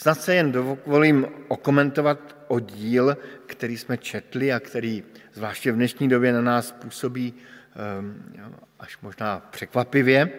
Snad 0.00 0.20
se 0.20 0.34
jen 0.34 0.52
dovolím 0.52 1.26
okomentovat 1.48 2.36
o 2.48 2.60
díl, 2.60 3.16
který 3.46 3.78
jsme 3.78 3.98
četli 3.98 4.52
a 4.52 4.60
který 4.60 5.04
zvláště 5.32 5.72
v 5.72 5.74
dnešní 5.74 6.08
době 6.08 6.32
na 6.32 6.40
nás 6.40 6.72
působí 6.72 7.34
až 8.78 8.98
možná 9.02 9.38
překvapivě, 9.38 10.30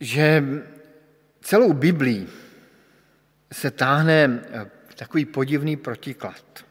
že 0.00 0.44
celou 1.40 1.72
Biblí 1.72 2.28
se 3.52 3.70
táhne 3.70 4.40
eh, 4.50 4.70
takový 4.96 5.24
podivný 5.24 5.76
protiklad. 5.76 6.64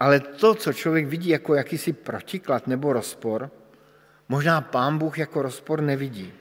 Ale 0.00 0.20
to, 0.20 0.54
co 0.54 0.72
člověk 0.72 1.06
vidí 1.06 1.28
jako 1.28 1.54
jakýsi 1.54 1.92
protiklad 1.92 2.66
nebo 2.66 2.92
rozpor, 2.92 3.50
možná 4.28 4.60
pán 4.60 4.98
Bůh 4.98 5.18
jako 5.18 5.42
rozpor 5.42 5.80
nevidí. 5.80 6.39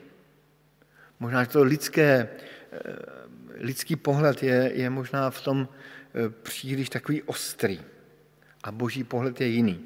Možná, 1.19 1.43
že 1.43 1.49
to 1.49 1.63
lidské, 1.63 2.29
eh, 2.71 2.79
lidský 3.55 3.95
pohled 3.95 4.43
je, 4.43 4.71
je 4.73 4.89
možná 4.89 5.29
v 5.29 5.41
tom 5.41 5.67
eh, 5.67 6.29
příliš 6.29 6.89
takový 6.89 7.23
ostrý 7.23 7.79
a 8.63 8.71
boží 8.71 9.03
pohled 9.03 9.41
je 9.41 9.47
jiný. 9.47 9.85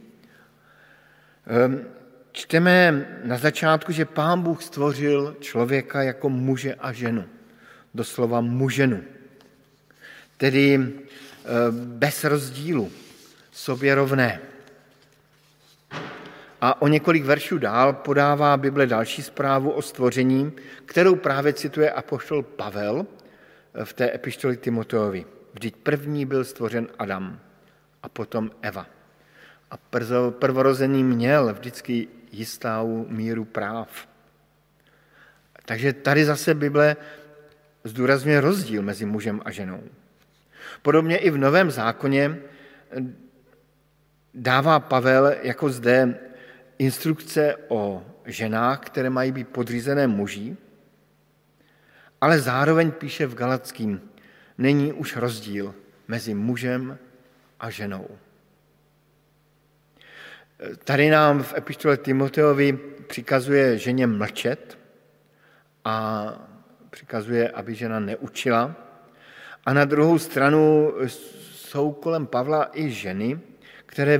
Ehm, 1.47 1.85
čteme 2.31 3.07
na 3.23 3.37
začátku, 3.37 3.91
že 3.91 4.05
pán 4.05 4.41
Bůh 4.41 4.63
stvořil 4.63 5.37
člověka 5.39 6.03
jako 6.03 6.29
muže 6.29 6.75
a 6.75 6.93
ženu. 6.93 7.25
Doslova 7.93 8.41
muženu. 8.41 9.03
Tedy 10.37 10.79
eh, 10.79 11.71
bez 11.71 12.23
rozdílu, 12.23 12.91
sobě 13.51 13.95
rovné. 13.95 14.39
A 16.63 16.81
o 16.81 16.87
několik 16.87 17.23
veršů 17.23 17.57
dál 17.57 17.93
podává 17.93 18.57
Bible 18.57 18.87
další 18.87 19.23
zprávu 19.23 19.71
o 19.71 19.81
stvoření, 19.81 20.51
kterou 20.85 21.15
právě 21.15 21.53
cituje 21.53 21.91
apoštol 21.91 22.43
Pavel 22.43 23.05
v 23.83 23.93
té 23.93 24.15
epištoli 24.15 24.57
Timoteovi. 24.57 25.25
Vždyť 25.53 25.75
první 25.75 26.25
byl 26.25 26.43
stvořen 26.43 26.87
Adam 26.99 27.39
a 28.03 28.09
potom 28.09 28.51
Eva. 28.61 28.87
A 29.71 29.77
prvorozený 30.29 31.03
měl 31.03 31.53
vždycky 31.53 32.07
jistou 32.31 33.05
míru 33.09 33.45
práv. 33.45 34.07
Takže 35.65 35.93
tady 35.93 36.25
zase 36.25 36.53
Bible 36.53 36.95
zdůrazňuje 37.83 38.41
rozdíl 38.41 38.81
mezi 38.81 39.05
mužem 39.05 39.41
a 39.45 39.51
ženou. 39.51 39.83
Podobně 40.81 41.17
i 41.17 41.29
v 41.29 41.37
Novém 41.37 41.71
zákoně 41.71 42.39
dává 44.33 44.79
Pavel, 44.79 45.35
jako 45.41 45.69
zde, 45.69 46.19
instrukce 46.77 47.55
o 47.67 48.03
ženách, 48.25 48.79
které 48.79 49.09
mají 49.09 49.31
být 49.31 49.47
podřízené 49.47 50.07
muži, 50.07 50.57
ale 52.21 52.39
zároveň 52.39 52.91
píše 52.91 53.27
v 53.27 53.35
Galackým, 53.35 54.01
není 54.57 54.93
už 54.93 55.15
rozdíl 55.15 55.75
mezi 56.07 56.33
mužem 56.33 56.97
a 57.59 57.69
ženou. 57.69 58.07
Tady 60.83 61.09
nám 61.09 61.43
v 61.43 61.53
epištole 61.57 61.97
Timoteovi 61.97 62.73
přikazuje 63.07 63.77
ženě 63.77 64.07
mlčet 64.07 64.77
a 65.85 66.27
přikazuje, 66.89 67.49
aby 67.49 67.75
žena 67.75 67.99
neučila. 67.99 68.75
A 69.65 69.73
na 69.73 69.85
druhou 69.85 70.19
stranu 70.19 70.93
jsou 71.51 71.91
kolem 71.91 72.27
Pavla 72.27 72.69
i 72.73 72.89
ženy, 72.89 73.39
které 73.85 74.17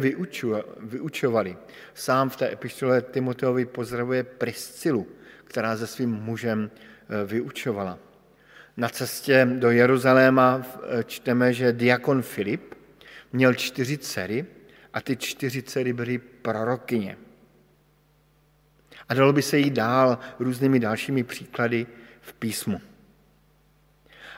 vyučovali. 0.80 1.57
Sám 1.93 2.30
v 2.30 2.36
té 2.36 2.51
epištole 2.51 3.01
Timoteovi 3.01 3.66
pozdravuje 3.66 4.24
Priscilu, 4.24 5.07
která 5.43 5.78
se 5.78 5.88
svým 5.88 6.09
mužem 6.09 6.72
e, 6.72 7.26
vyučovala. 7.26 7.99
Na 8.78 8.89
cestě 8.89 9.47
do 9.59 9.72
Jeruzaléma 9.72 10.61
e, 10.99 11.03
čteme, 11.03 11.53
že 11.53 11.74
diakon 11.74 12.22
Filip 12.22 12.76
měl 13.34 13.53
čtyři 13.53 13.97
dcery 13.97 14.45
a 14.93 15.01
ty 15.01 15.18
čtyři 15.18 15.64
dcery 15.64 15.93
byly 15.93 16.18
prorokyně. 16.18 17.18
A 19.09 19.14
dalo 19.14 19.34
by 19.34 19.41
se 19.41 19.57
jít 19.57 19.74
dál 19.74 20.20
různými 20.39 20.80
dalšími 20.80 21.24
příklady 21.24 21.88
v 22.22 22.34
písmu. 22.34 22.82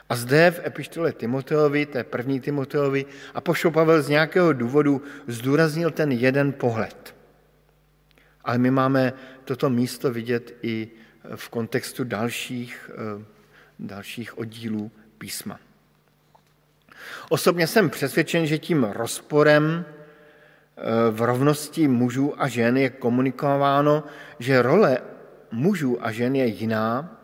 A 0.08 0.16
zde 0.16 0.50
v 0.50 0.66
epištole 0.66 1.12
Timoteovi, 1.12 1.86
té 1.86 2.04
první 2.04 2.40
Timoteovi, 2.40 3.06
a 3.34 3.40
pošel 3.40 3.70
Pavel 3.70 4.02
z 4.02 4.08
nějakého 4.08 4.52
důvodu 4.52 5.02
zdůraznil 5.26 5.90
ten 5.90 6.12
jeden 6.12 6.52
pohled. 6.52 7.14
Ale 8.44 8.58
my 8.58 8.70
máme 8.70 9.12
toto 9.44 9.70
místo 9.70 10.12
vidět 10.12 10.54
i 10.62 10.88
v 11.34 11.48
kontextu 11.48 12.04
dalších, 12.04 12.90
eh, 12.94 13.24
dalších 13.78 14.38
oddílů 14.38 14.90
písma. 15.18 15.60
Osobně 17.28 17.66
jsem 17.66 17.90
přesvědčen, 17.90 18.46
že 18.46 18.58
tím 18.58 18.84
rozporem 18.84 19.84
eh, 19.84 20.82
v 21.10 21.22
rovnosti 21.22 21.88
mužů 21.88 22.42
a 22.42 22.48
žen 22.48 22.76
je 22.76 22.90
komunikováno, 22.90 24.04
že 24.38 24.62
role 24.62 24.98
mužů 25.50 25.98
a 26.06 26.12
žen 26.12 26.36
je 26.36 26.46
jiná, 26.46 27.20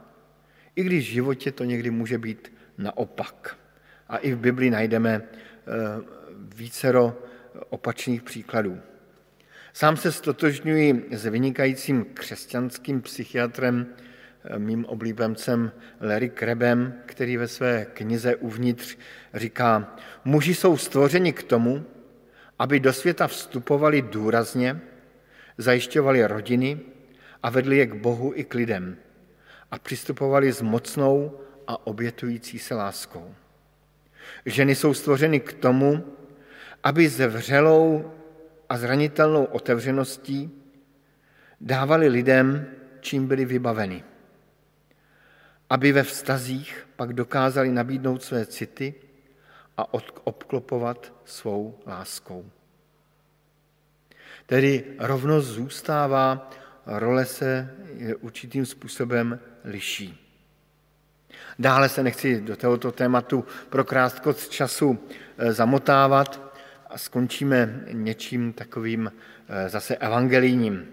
i 0.76 0.82
když 0.82 1.08
v 1.08 1.12
životě 1.12 1.52
to 1.52 1.64
někdy 1.64 1.90
může 1.90 2.18
být 2.18 2.52
naopak. 2.78 3.56
A 4.08 4.16
i 4.16 4.32
v 4.32 4.38
Biblii 4.38 4.70
najdeme 4.70 5.22
eh, 5.22 5.72
vícero 6.54 7.18
opačných 7.68 8.22
příkladů. 8.22 8.80
Sám 9.72 9.96
se 9.96 10.12
stotožňuji 10.12 11.08
s 11.10 11.26
vynikajícím 11.26 12.04
křesťanským 12.14 13.02
psychiatrem, 13.02 13.86
eh, 14.44 14.58
mým 14.58 14.84
oblíbencem 14.84 15.72
Larry 16.00 16.30
Krebem, 16.30 16.94
který 17.06 17.36
ve 17.36 17.48
své 17.48 17.84
knize 17.84 18.36
Uvnitř 18.36 18.96
říká, 19.34 19.96
muži 20.24 20.54
jsou 20.54 20.76
stvořeni 20.76 21.32
k 21.32 21.42
tomu, 21.42 21.84
aby 22.58 22.80
do 22.80 22.92
světa 22.92 23.26
vstupovali 23.26 24.02
důrazně, 24.02 24.80
zajišťovali 25.58 26.26
rodiny 26.26 26.80
a 27.42 27.50
vedli 27.50 27.76
je 27.76 27.86
k 27.86 27.94
Bohu 27.94 28.32
i 28.34 28.44
k 28.44 28.54
lidem 28.54 28.96
a 29.70 29.78
přistupovali 29.78 30.52
s 30.52 30.62
mocnou 30.62 31.40
a 31.66 31.86
obětující 31.86 32.58
se 32.58 32.74
láskou. 32.74 33.34
Ženy 34.46 34.74
jsou 34.74 34.94
stvořeny 34.94 35.40
k 35.40 35.52
tomu, 35.52 36.04
aby 36.82 37.10
se 37.10 37.26
vřelou 37.26 38.12
a 38.68 38.76
zranitelnou 38.76 39.44
otevřeností 39.44 40.50
dávali 41.60 42.08
lidem, 42.08 42.66
čím 43.00 43.26
byli 43.26 43.44
vybaveni. 43.44 44.04
Aby 45.70 45.92
ve 45.92 46.02
vztazích 46.02 46.88
pak 46.96 47.12
dokázali 47.12 47.72
nabídnout 47.72 48.22
své 48.22 48.46
city 48.46 48.94
a 49.76 49.94
obklopovat 50.24 51.12
svou 51.24 51.78
láskou. 51.86 52.50
Tedy 54.46 54.84
rovnost 54.98 55.46
zůstává, 55.46 56.50
role 56.86 57.24
se 57.24 57.76
určitým 58.20 58.66
způsobem 58.66 59.40
liší. 59.64 60.21
Dále 61.62 61.88
se 61.88 62.02
nechci 62.02 62.40
do 62.40 62.56
tohoto 62.56 62.92
tématu 62.92 63.44
pro 63.70 63.84
krátkot 63.84 64.48
času 64.48 64.98
eh, 65.38 65.52
zamotávat 65.52 66.56
a 66.90 66.98
skončíme 66.98 67.84
něčím 67.92 68.52
takovým 68.52 69.12
eh, 69.48 69.68
zase 69.68 69.96
evangelijním. 69.96 70.86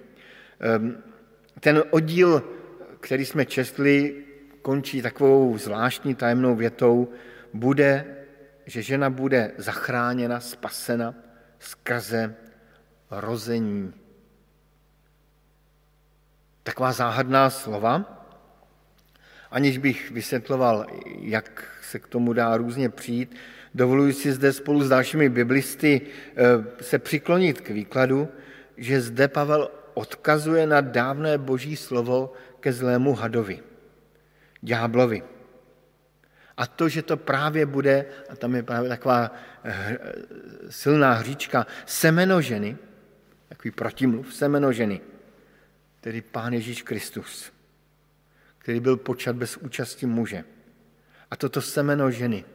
Ehm, 0.59 0.97
ten 1.59 1.83
oddíl, 1.89 2.43
který 2.99 3.25
jsme 3.25 3.45
četli, 3.45 4.23
končí 4.61 5.01
takovou 5.01 5.57
zvláštní 5.57 6.15
tajemnou 6.15 6.55
větou, 6.55 7.09
bude, 7.53 8.05
že 8.65 8.81
žena 8.81 9.09
bude 9.09 9.51
zachráněna, 9.57 10.39
spasena 10.39 11.15
skrze 11.59 12.35
rození. 13.11 13.93
Taková 16.63 16.91
záhadná 16.91 17.49
slova, 17.49 18.18
Aniž 19.51 19.77
bych 19.77 20.11
vysvětloval, 20.11 20.85
jak 21.19 21.63
se 21.81 21.99
k 21.99 22.07
tomu 22.07 22.33
dá 22.33 22.57
různě 22.57 22.89
přijít, 22.89 23.35
dovoluji 23.75 24.13
si 24.13 24.31
zde 24.31 24.53
spolu 24.53 24.83
s 24.83 24.89
dalšími 24.89 25.29
biblisty 25.29 26.01
eh, 26.01 26.83
se 26.83 26.99
přiklonit 26.99 27.61
k 27.61 27.69
výkladu, 27.69 28.27
že 28.77 29.01
zde 29.01 29.27
Pavel 29.27 29.71
odkazuje 29.93 30.67
na 30.67 30.81
dávné 30.81 31.37
boží 31.37 31.75
slovo 31.75 32.33
ke 32.59 32.73
zlému 32.73 33.13
hadovi, 33.13 33.59
ďáblovi. 34.61 35.23
A 36.57 36.67
to, 36.67 36.89
že 36.89 37.01
to 37.01 37.17
právě 37.17 37.65
bude, 37.65 38.05
a 38.29 38.35
tam 38.35 38.55
je 38.55 38.63
právě 38.63 38.89
taková 38.89 39.31
eh, 39.63 39.97
silná 40.69 41.13
hříčka, 41.13 41.67
semeno 41.85 42.41
ženy, 42.41 42.77
takový 43.47 43.71
protimluv, 43.71 44.33
semeno 44.33 44.71
ženy, 44.71 45.01
tedy 46.01 46.21
Pán 46.21 46.53
Ježíš 46.53 46.81
Kristus 46.81 47.58
který 48.69 48.79
byl 48.79 48.97
počat 48.97 49.35
bez 49.35 49.57
účasti 49.57 50.05
muže. 50.05 50.43
A 51.31 51.35
toto 51.35 51.61
semeno 51.61 52.11
ženy, 52.11 52.45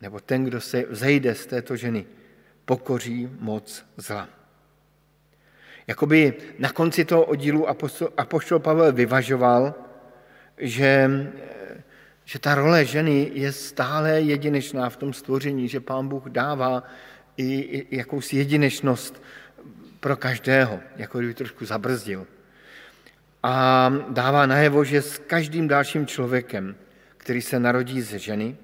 nebo 0.00 0.20
ten, 0.20 0.44
kdo 0.44 0.60
se 0.60 0.84
zejde 0.90 1.34
z 1.34 1.46
této 1.46 1.76
ženy, 1.76 2.06
pokoří 2.64 3.28
moc 3.40 3.86
zla. 3.96 4.28
Jakoby 5.86 6.34
na 6.58 6.70
konci 6.70 7.04
toho 7.04 7.24
oddílu 7.24 7.66
apoštol 8.16 8.58
Pavel 8.58 8.92
vyvažoval, 8.92 9.74
že, 10.58 11.10
že 12.24 12.38
ta 12.38 12.54
role 12.54 12.84
ženy 12.84 13.30
je 13.34 13.52
stále 13.52 14.20
jedinečná 14.20 14.90
v 14.90 14.96
tom 14.96 15.12
stvoření, 15.12 15.68
že 15.68 15.80
pán 15.80 16.08
Bůh 16.08 16.30
dává 16.30 16.86
i 17.36 17.86
jakousi 17.96 18.36
jedinečnost 18.36 19.22
pro 20.00 20.16
každého, 20.16 20.80
jako 20.96 21.18
kdyby 21.18 21.34
trošku 21.34 21.64
zabrzdil 21.66 22.26
a 23.42 23.88
dává 24.08 24.46
najevo, 24.46 24.84
že 24.84 25.02
s 25.02 25.18
každým 25.18 25.68
dalším 25.68 26.06
člověkem, 26.06 26.76
který 27.16 27.42
se 27.42 27.58
narodí 27.58 28.00
ze 28.00 28.18
ženy 28.18 28.56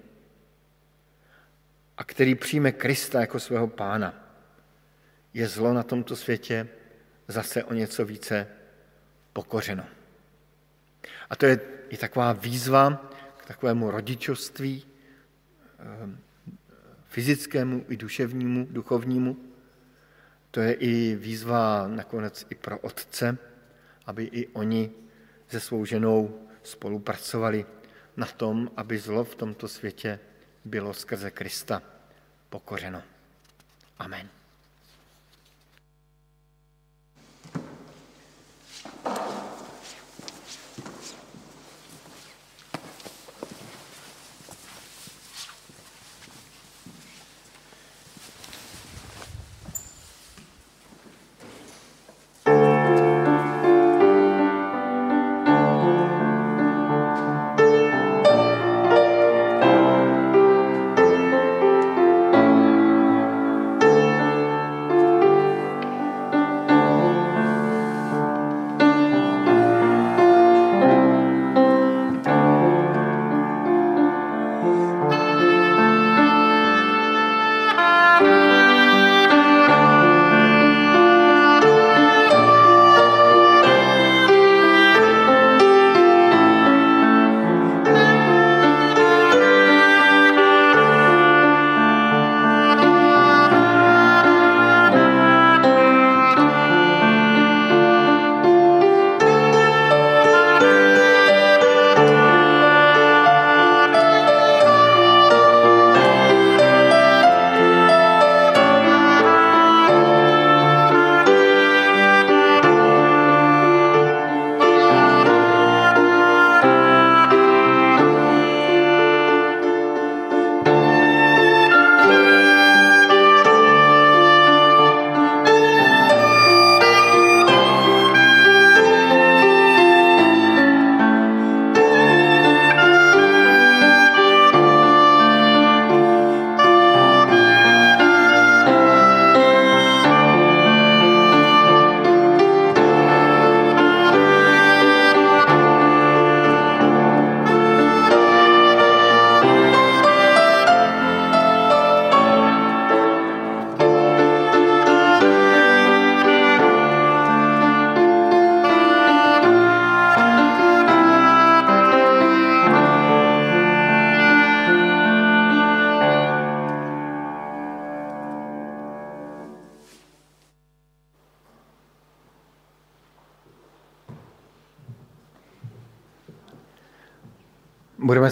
a 1.97 2.05
který 2.05 2.35
přijme 2.35 2.73
Krista 2.73 3.21
jako 3.21 3.41
svého 3.41 3.69
pána, 3.69 4.15
je 5.35 5.49
zlo 5.49 5.73
na 5.73 5.83
tomto 5.83 6.17
světě 6.17 6.69
zase 7.29 7.65
o 7.65 7.75
něco 7.75 8.05
více 8.05 8.47
pokořeno. 9.33 9.85
A 11.31 11.37
to 11.37 11.47
je 11.47 11.61
i 11.89 11.97
taková 11.97 12.33
výzva 12.33 13.11
k 13.37 13.47
takovému 13.47 13.91
rodičovství, 13.91 14.85
ehm, 15.79 16.19
fyzickému 17.09 17.85
i 17.89 17.97
duševnímu, 17.97 18.67
duchovnímu. 18.71 19.37
To 20.51 20.61
je 20.61 20.73
i 20.73 21.17
výzva 21.17 21.89
nakonec 21.89 22.47
i 22.51 22.55
pro 22.55 22.79
otce, 22.79 23.39
aby 24.07 24.25
i 24.25 24.47
oni 24.47 24.91
se 25.49 25.61
svou 25.61 25.85
ženou 25.85 26.49
spolupracovali 26.63 27.67
na 28.17 28.27
tom, 28.27 28.71
aby 28.77 28.99
zlo 28.99 29.25
v 29.25 29.35
tomto 29.35 29.69
světě 29.69 30.19
bylo 30.65 30.95
skrze 30.95 31.31
Krista 31.31 31.83
pokořeno. 32.51 33.03
Amen. 33.99 34.36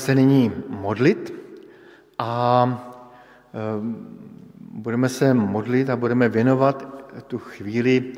Se 0.04 0.14
nyní 0.14 0.52
modlit 0.68 1.34
a 2.18 2.30
ehm, 3.54 4.06
budeme 4.60 5.08
se 5.08 5.34
modlit 5.34 5.90
a 5.90 5.96
budeme 5.96 6.28
věnovat 6.28 6.88
tu 7.26 7.38
chvíli, 7.38 8.12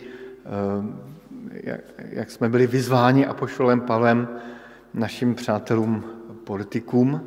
ehm, 0.44 1.00
jak 2.10 2.30
jsme 2.30 2.48
byli 2.48 2.66
vyzváni 2.66 3.26
Apoštolem 3.26 3.80
Pavlem 3.80 4.28
našim 4.94 5.34
přátelům 5.34 6.04
politikům. 6.44 7.20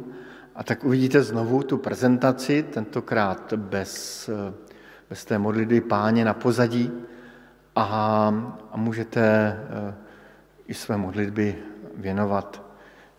A 0.55 0.64
tak 0.64 0.84
uvidíte 0.84 1.24
znovu 1.24 1.64
tu 1.64 1.78
prezentaci, 1.78 2.64
tentokrát 2.64 3.53
bez, 3.53 4.30
bez 5.10 5.26
té 5.26 5.38
modlitby 5.38 5.82
páně 5.82 6.26
na 6.26 6.34
pozadí 6.34 6.91
a, 7.76 7.86
a 8.72 8.78
můžete 8.78 9.22
eh, 9.22 9.93
i 10.68 10.74
své 10.74 10.97
modlitby 10.97 11.55
věnovat 11.95 12.64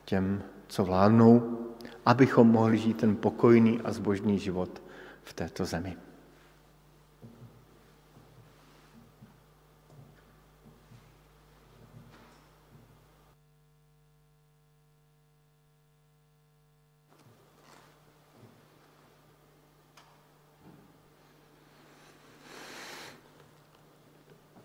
těm, 0.05 0.43
co 0.71 0.85
vládnou, 0.85 1.59
abychom 2.07 2.49
mohli 2.49 2.79
žít 2.79 2.97
ten 2.97 3.17
pokojný 3.17 3.81
a 3.85 3.93
zbožný 3.93 4.39
život 4.39 4.83
v 5.23 5.33
této 5.35 5.65
zemi. 5.65 5.97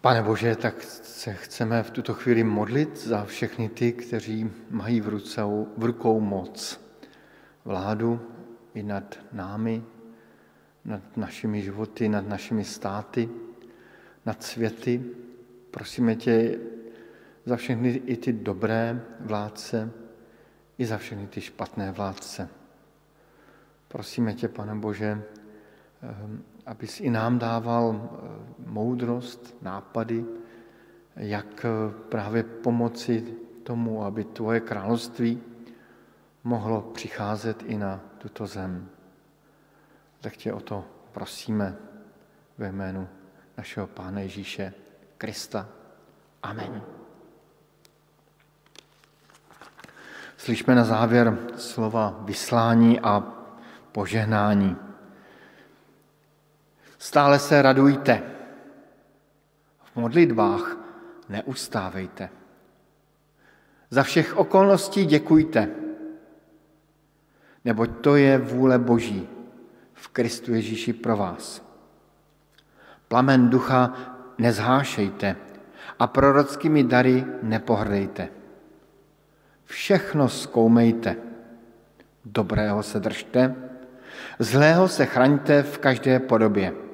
Pane 0.05 0.21
Bože, 0.21 0.55
tak 0.55 0.83
se 0.83 1.33
chceme 1.33 1.83
v 1.83 1.91
tuto 1.91 2.13
chvíli 2.13 2.43
modlit 2.43 2.97
za 2.97 3.25
všechny 3.25 3.69
ty, 3.69 3.93
kteří 3.93 4.51
mají 4.69 5.01
v, 5.01 5.07
rucou, 5.07 5.67
v 5.77 5.83
rukou 5.83 6.19
moc, 6.19 6.81
vládu 7.65 8.21
i 8.73 8.83
nad 8.83 9.19
námi, 9.31 9.83
nad 10.85 11.17
našimi 11.17 11.61
životy, 11.61 12.09
nad 12.09 12.27
našimi 12.27 12.63
státy, 12.63 13.29
nad 14.25 14.43
světy. 14.43 15.03
Prosíme 15.71 16.15
tě 16.15 16.59
za 17.45 17.55
všechny 17.55 17.89
i 17.89 18.17
ty 18.17 18.33
dobré 18.33 19.01
vládce, 19.19 19.91
i 20.77 20.85
za 20.85 20.97
všechny 20.97 21.27
ty 21.27 21.41
špatné 21.41 21.91
vládce. 21.91 22.49
Prosíme 23.87 24.33
tě, 24.33 24.47
pane 24.47 24.75
Bože, 24.75 25.23
abys 26.65 26.99
i 26.99 27.09
nám 27.09 27.39
dával 27.39 27.95
eh, 27.95 28.09
moudrost, 28.65 29.55
nápady, 29.61 30.25
jak 31.15 31.65
eh, 31.65 31.93
právě 32.09 32.43
pomoci 32.43 33.33
tomu, 33.63 34.05
aby 34.05 34.23
tvoje 34.23 34.59
království 34.59 35.41
mohlo 36.43 36.81
přicházet 36.81 37.63
i 37.65 37.77
na 37.77 37.99
tuto 38.17 38.47
zem. 38.47 38.89
Tak 40.21 40.37
tě 40.37 40.53
o 40.53 40.59
to 40.59 40.85
prosíme 41.11 41.75
ve 42.57 42.69
jménu 42.69 43.07
našeho 43.57 43.87
Pána 43.87 44.19
Ježíše 44.19 44.73
Krista. 45.17 45.67
Amen. 46.43 46.81
Slyšme 50.37 50.75
na 50.75 50.83
závěr 50.83 51.37
slova 51.57 52.19
vyslání 52.25 52.99
a 52.99 53.23
požehnání. 53.91 54.84
Stále 57.05 57.39
se 57.39 57.61
radujte. 57.61 58.23
V 59.83 59.95
modlitbách 59.95 60.77
neustávejte. 61.29 62.29
Za 63.89 64.03
všech 64.03 64.37
okolností 64.37 65.05
děkujte, 65.05 65.69
neboť 67.65 67.89
to 68.01 68.15
je 68.15 68.37
vůle 68.37 68.79
Boží 68.79 69.29
v 69.93 70.07
Kristu 70.07 70.53
Ježíši 70.53 70.93
pro 70.93 71.17
vás. 71.17 71.61
Plamen 73.07 73.49
ducha 73.49 73.93
nezhášejte 74.37 75.35
a 75.99 76.07
prorockými 76.07 76.83
dary 76.83 77.25
nepohrdejte. 77.43 78.27
Všechno 79.65 80.29
zkoumejte, 80.29 81.15
dobrého 82.25 82.83
se 82.83 82.99
držte, 82.99 83.55
zlého 84.39 84.87
se 84.87 85.05
chraňte 85.05 85.63
v 85.63 85.77
každé 85.77 86.19
podobě 86.19 86.84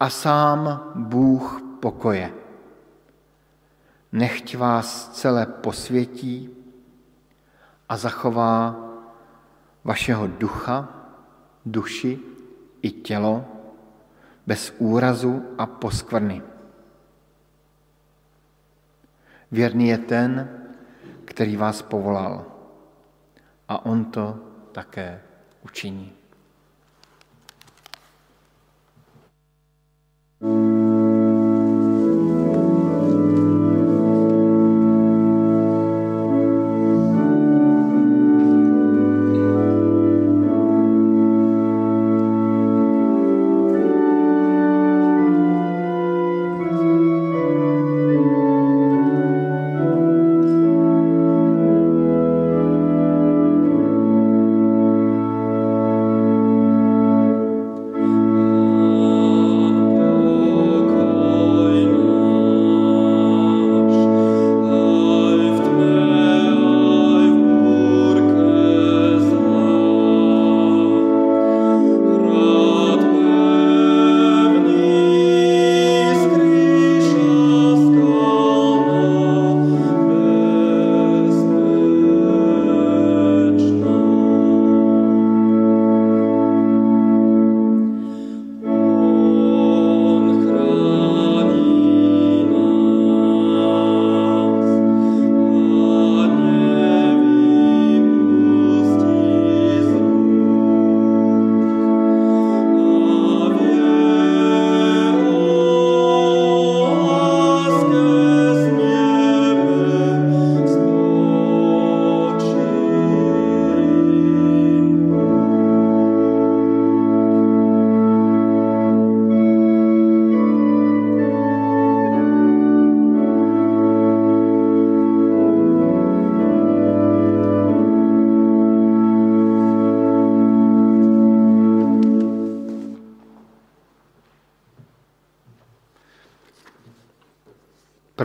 a 0.00 0.10
sám 0.10 0.92
Bůh 0.94 1.62
pokoje. 1.80 2.34
Nechť 4.12 4.56
vás 4.56 5.08
celé 5.08 5.46
posvětí 5.46 6.50
a 7.88 7.96
zachová 7.96 8.76
vašeho 9.84 10.26
ducha, 10.26 10.88
duši 11.66 12.18
i 12.82 12.90
tělo 12.90 13.44
bez 14.46 14.74
úrazu 14.78 15.44
a 15.58 15.66
poskvrny. 15.66 16.42
Věrný 19.50 19.88
je 19.88 19.98
ten, 19.98 20.48
který 21.24 21.56
vás 21.56 21.82
povolal 21.82 22.46
a 23.68 23.86
on 23.86 24.04
to 24.04 24.38
také 24.72 25.20
učiní. 25.64 26.17
Thank 30.40 30.52
you. 30.52 30.77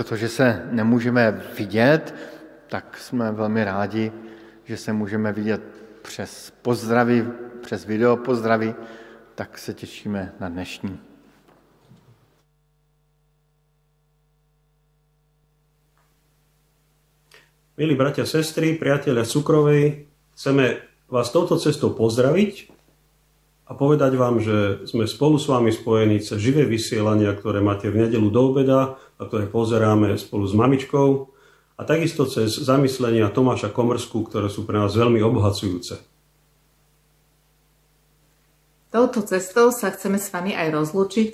Protože 0.04 0.30
se 0.30 0.68
nemůžeme 0.72 1.32
vidět, 1.58 2.16
tak 2.68 2.98
jsme 2.98 3.32
velmi 3.32 3.64
rádi, 3.64 4.12
že 4.64 4.78
se 4.78 4.94
můžeme 4.94 5.32
vidět 5.34 5.62
přes 6.02 6.54
pozdravy, 6.62 7.28
přes 7.62 7.86
video 7.86 8.18
pozdravy, 8.18 8.76
tak 9.36 9.58
se 9.58 9.74
těšíme 9.74 10.34
na 10.40 10.50
dnešní. 10.50 11.00
Milí 17.78 17.96
bratia, 17.96 18.26
sestry, 18.26 18.76
priatelia 18.76 19.24
Cukrovej, 19.26 20.06
chceme 20.36 20.78
vás 21.08 21.32
touto 21.32 21.56
cestou 21.60 21.90
pozdraviť 21.90 22.72
a 23.64 23.72
povedať 23.72 24.20
vám, 24.20 24.44
že 24.44 24.84
sme 24.84 25.08
spolu 25.08 25.40
s 25.40 25.48
vami 25.48 25.72
spojení 25.72 26.20
cez 26.20 26.36
živé 26.36 26.68
vysielania, 26.68 27.32
ktoré 27.32 27.64
máte 27.64 27.88
v 27.88 28.08
nedelu 28.08 28.28
do 28.28 28.42
obeda 28.52 29.00
a 29.16 29.22
ktoré 29.24 29.48
pozeráme 29.48 30.20
spolu 30.20 30.44
s 30.44 30.54
mamičkou 30.54 31.32
a 31.80 31.82
takisto 31.88 32.28
cez 32.28 32.52
zamyslenia 32.60 33.32
Tomáša 33.32 33.72
Komrsku, 33.72 34.28
ktoré 34.28 34.52
sú 34.52 34.68
pre 34.68 34.78
nás 34.78 34.92
veľmi 34.94 35.24
obohacujúce. 35.24 36.04
Touto 38.94 39.26
cestou 39.26 39.74
sa 39.74 39.90
chceme 39.90 40.22
s 40.22 40.30
vami 40.30 40.54
aj 40.54 40.70
rozlučiť, 40.70 41.32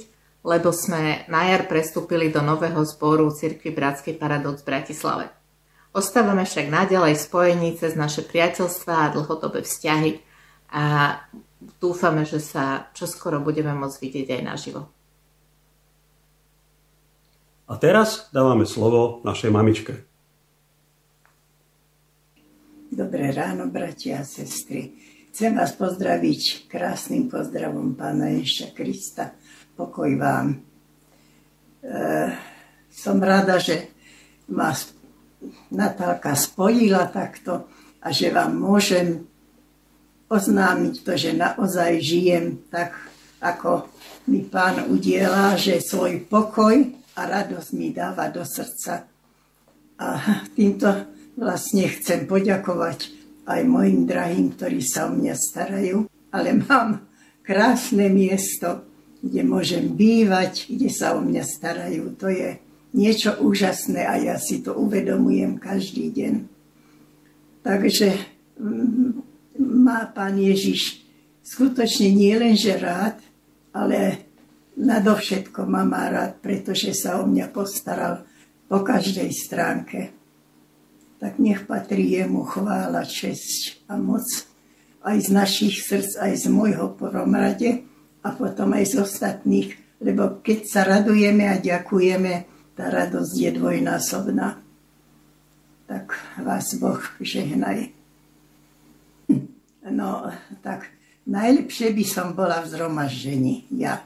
lebo 0.47 0.71
sme 0.71 1.27
na 1.27 1.51
jar 1.51 1.67
prestúpili 1.67 2.31
do 2.31 2.39
nového 2.39 2.79
zboru 2.87 3.27
Cirkvi 3.35 3.75
Bratský 3.75 4.15
paradox 4.15 4.63
v 4.63 4.69
Bratislave. 4.71 5.25
Ostávame 5.91 6.47
však 6.47 6.71
naďalej 6.71 7.19
spojení 7.19 7.75
cez 7.75 7.99
naše 7.99 8.23
priateľstva 8.23 8.93
a 8.95 9.11
dlhodobé 9.11 9.65
vzťahy 9.65 10.21
a 10.71 11.17
dúfame, 11.59 12.23
že 12.23 12.39
sa 12.39 12.87
čoskoro 12.95 13.43
budeme 13.43 13.75
môcť 13.75 13.97
vidieť 13.99 14.27
aj 14.39 14.41
naživo. 14.43 14.81
A 17.69 17.77
teraz 17.77 18.31
dávame 18.33 18.65
slovo 18.65 19.21
našej 19.21 19.53
mamičke. 19.53 19.93
Dobré 22.89 23.29
ráno, 23.29 23.69
bratia 23.69 24.25
a 24.25 24.25
sestry. 24.25 24.97
Chcem 25.29 25.53
vás 25.53 25.77
pozdraviť 25.77 26.65
krásnym 26.65 27.29
pozdravom 27.29 27.93
Pána 27.93 28.33
Ježa 28.33 28.73
Krista. 28.73 29.37
Pokoj 29.77 30.09
vám. 30.17 30.57
E, 30.57 31.93
som 32.89 33.21
rada, 33.21 33.61
že 33.61 33.93
vás 34.49 34.97
Natálka 35.69 36.33
spojila 36.33 37.07
takto 37.13 37.69
a 38.01 38.09
že 38.09 38.33
vám 38.33 38.57
môžem 38.57 39.29
oznámiť 40.29 40.95
to, 41.01 41.13
že 41.17 41.33
naozaj 41.33 41.97
žijem 41.99 42.61
tak, 42.69 42.93
ako 43.41 43.89
mi 44.29 44.45
pán 44.45 44.85
udiela, 44.87 45.57
že 45.57 45.81
svoj 45.81 46.29
pokoj 46.29 46.77
a 47.17 47.21
radosť 47.25 47.69
mi 47.73 47.89
dáva 47.89 48.29
do 48.29 48.45
srdca. 48.45 49.09
A 49.99 50.07
týmto 50.55 50.87
vlastne 51.35 51.89
chcem 51.89 52.29
poďakovať 52.29 53.19
aj 53.49 53.61
mojim 53.65 54.05
drahým, 54.05 54.53
ktorí 54.53 54.85
sa 54.85 55.09
o 55.09 55.15
mňa 55.17 55.33
starajú, 55.33 56.05
ale 56.29 56.53
mám 56.61 57.09
krásne 57.41 58.07
miesto, 58.13 58.85
kde 59.19 59.41
môžem 59.43 59.97
bývať, 59.97 60.69
kde 60.69 60.89
sa 60.93 61.17
o 61.17 61.25
mňa 61.25 61.43
starajú. 61.43 62.13
To 62.21 62.29
je 62.29 62.61
niečo 62.93 63.41
úžasné 63.41 64.05
a 64.05 64.15
ja 64.21 64.35
si 64.37 64.61
to 64.61 64.77
uvedomujem 64.77 65.57
každý 65.57 66.13
deň. 66.13 66.33
Takže 67.65 68.07
mm, 68.61 69.18
má 69.89 70.05
pán 70.05 70.37
Ježiš 70.37 71.01
skutočne 71.41 72.13
nie 72.13 72.37
len, 72.37 72.53
že 72.53 72.77
rád, 72.77 73.17
ale 73.73 74.29
nadovšetko 74.77 75.65
ma 75.65 75.81
má 75.81 76.05
rád, 76.13 76.37
pretože 76.37 76.93
sa 76.93 77.17
o 77.17 77.25
mňa 77.25 77.49
postaral 77.49 78.21
po 78.69 78.85
každej 78.85 79.33
stránke. 79.33 80.13
Tak 81.17 81.41
nech 81.41 81.65
patrí 81.65 82.13
jemu 82.21 82.45
chvála, 82.45 83.01
česť 83.01 83.89
a 83.89 83.97
moc 83.97 84.23
aj 85.01 85.17
z 85.25 85.29
našich 85.33 85.81
srdc, 85.81 86.21
aj 86.21 86.33
z 86.37 86.45
môjho 86.53 86.93
poromrade 86.93 87.81
a 88.21 88.29
potom 88.29 88.77
aj 88.77 88.93
z 88.93 88.95
ostatných, 89.01 89.73
lebo 90.05 90.39
keď 90.45 90.59
sa 90.69 90.81
radujeme 90.85 91.49
a 91.49 91.57
ďakujeme, 91.57 92.45
tá 92.77 92.87
radosť 92.87 93.33
je 93.35 93.49
dvojnásobná. 93.57 94.61
Tak 95.89 96.13
vás 96.45 96.77
Boh 96.77 97.01
žehnaj. 97.19 97.98
No, 99.87 100.27
tak 100.59 100.91
najlepšie 101.23 101.95
by 101.95 102.03
som 102.03 102.35
bola 102.35 102.59
v 102.59 102.71
zhromaždení, 102.75 103.63
ja, 103.71 104.03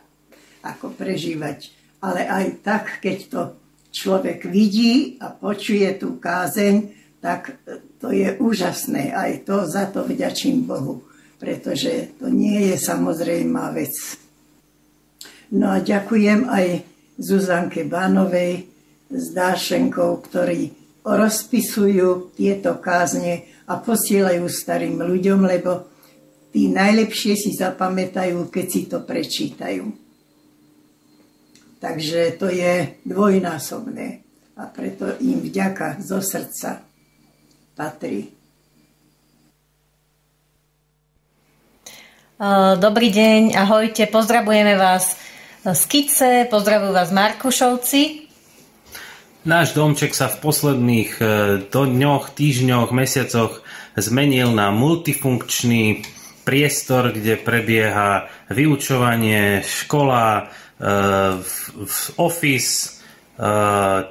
ako 0.62 0.94
prežívať. 0.94 1.74
Ale 2.04 2.30
aj 2.30 2.46
tak, 2.62 2.86
keď 3.02 3.18
to 3.32 3.42
človek 3.90 4.46
vidí 4.46 5.18
a 5.18 5.34
počuje 5.34 5.88
tú 5.98 6.22
kázeň, 6.22 6.94
tak 7.24 7.58
to 8.04 8.12
je 8.12 8.36
úžasné. 8.38 9.16
Aj 9.16 9.32
to 9.48 9.64
za 9.64 9.88
to 9.88 10.04
vďačím 10.04 10.68
Bohu, 10.68 11.08
pretože 11.40 12.12
to 12.20 12.28
nie 12.28 12.74
je 12.74 12.76
samozrejmá 12.76 13.72
vec. 13.72 13.96
No 15.54 15.72
a 15.72 15.80
ďakujem 15.80 16.50
aj 16.50 16.66
Zuzanke 17.22 17.86
Bánovej 17.86 18.68
s 19.14 19.26
Dášenkou, 19.32 20.20
ktorí 20.26 20.74
rozpisujú 21.06 22.34
tieto 22.34 22.82
kázne 22.82 23.53
a 23.68 23.74
posielajú 23.80 24.44
starým 24.48 25.00
ľuďom, 25.00 25.48
lebo 25.48 25.88
tí 26.52 26.68
najlepšie 26.70 27.34
si 27.34 27.52
zapamätajú, 27.56 28.52
keď 28.52 28.66
si 28.68 28.82
to 28.86 29.02
prečítajú. 29.02 29.90
Takže 31.84 32.40
to 32.40 32.48
je 32.48 32.96
dvojnásobné 33.04 34.24
a 34.56 34.64
preto 34.72 35.20
im 35.20 35.44
vďaka 35.44 36.00
zo 36.00 36.24
srdca 36.24 36.80
patrí. 37.76 38.32
Dobrý 42.80 43.08
deň, 43.12 43.56
ahojte, 43.56 44.08
pozdravujeme 44.08 44.76
vás 44.76 45.16
z 45.64 45.84
Kice, 45.88 46.48
pozdravujú 46.52 46.92
vás 46.92 47.12
Markušovci. 47.12 48.23
Náš 49.44 49.76
domček 49.76 50.16
sa 50.16 50.32
v 50.32 50.40
posledných 50.40 51.12
e, 51.20 51.24
dňoch, 51.68 52.32
týždňoch, 52.32 52.96
mesiacoch 52.96 53.60
zmenil 54.00 54.56
na 54.56 54.72
multifunkčný 54.72 56.08
priestor, 56.48 57.12
kde 57.12 57.36
prebieha 57.36 58.32
vyučovanie, 58.48 59.60
škola, 59.68 60.48
e, 60.80 60.84
office, 62.16 62.72
e, 62.80 62.88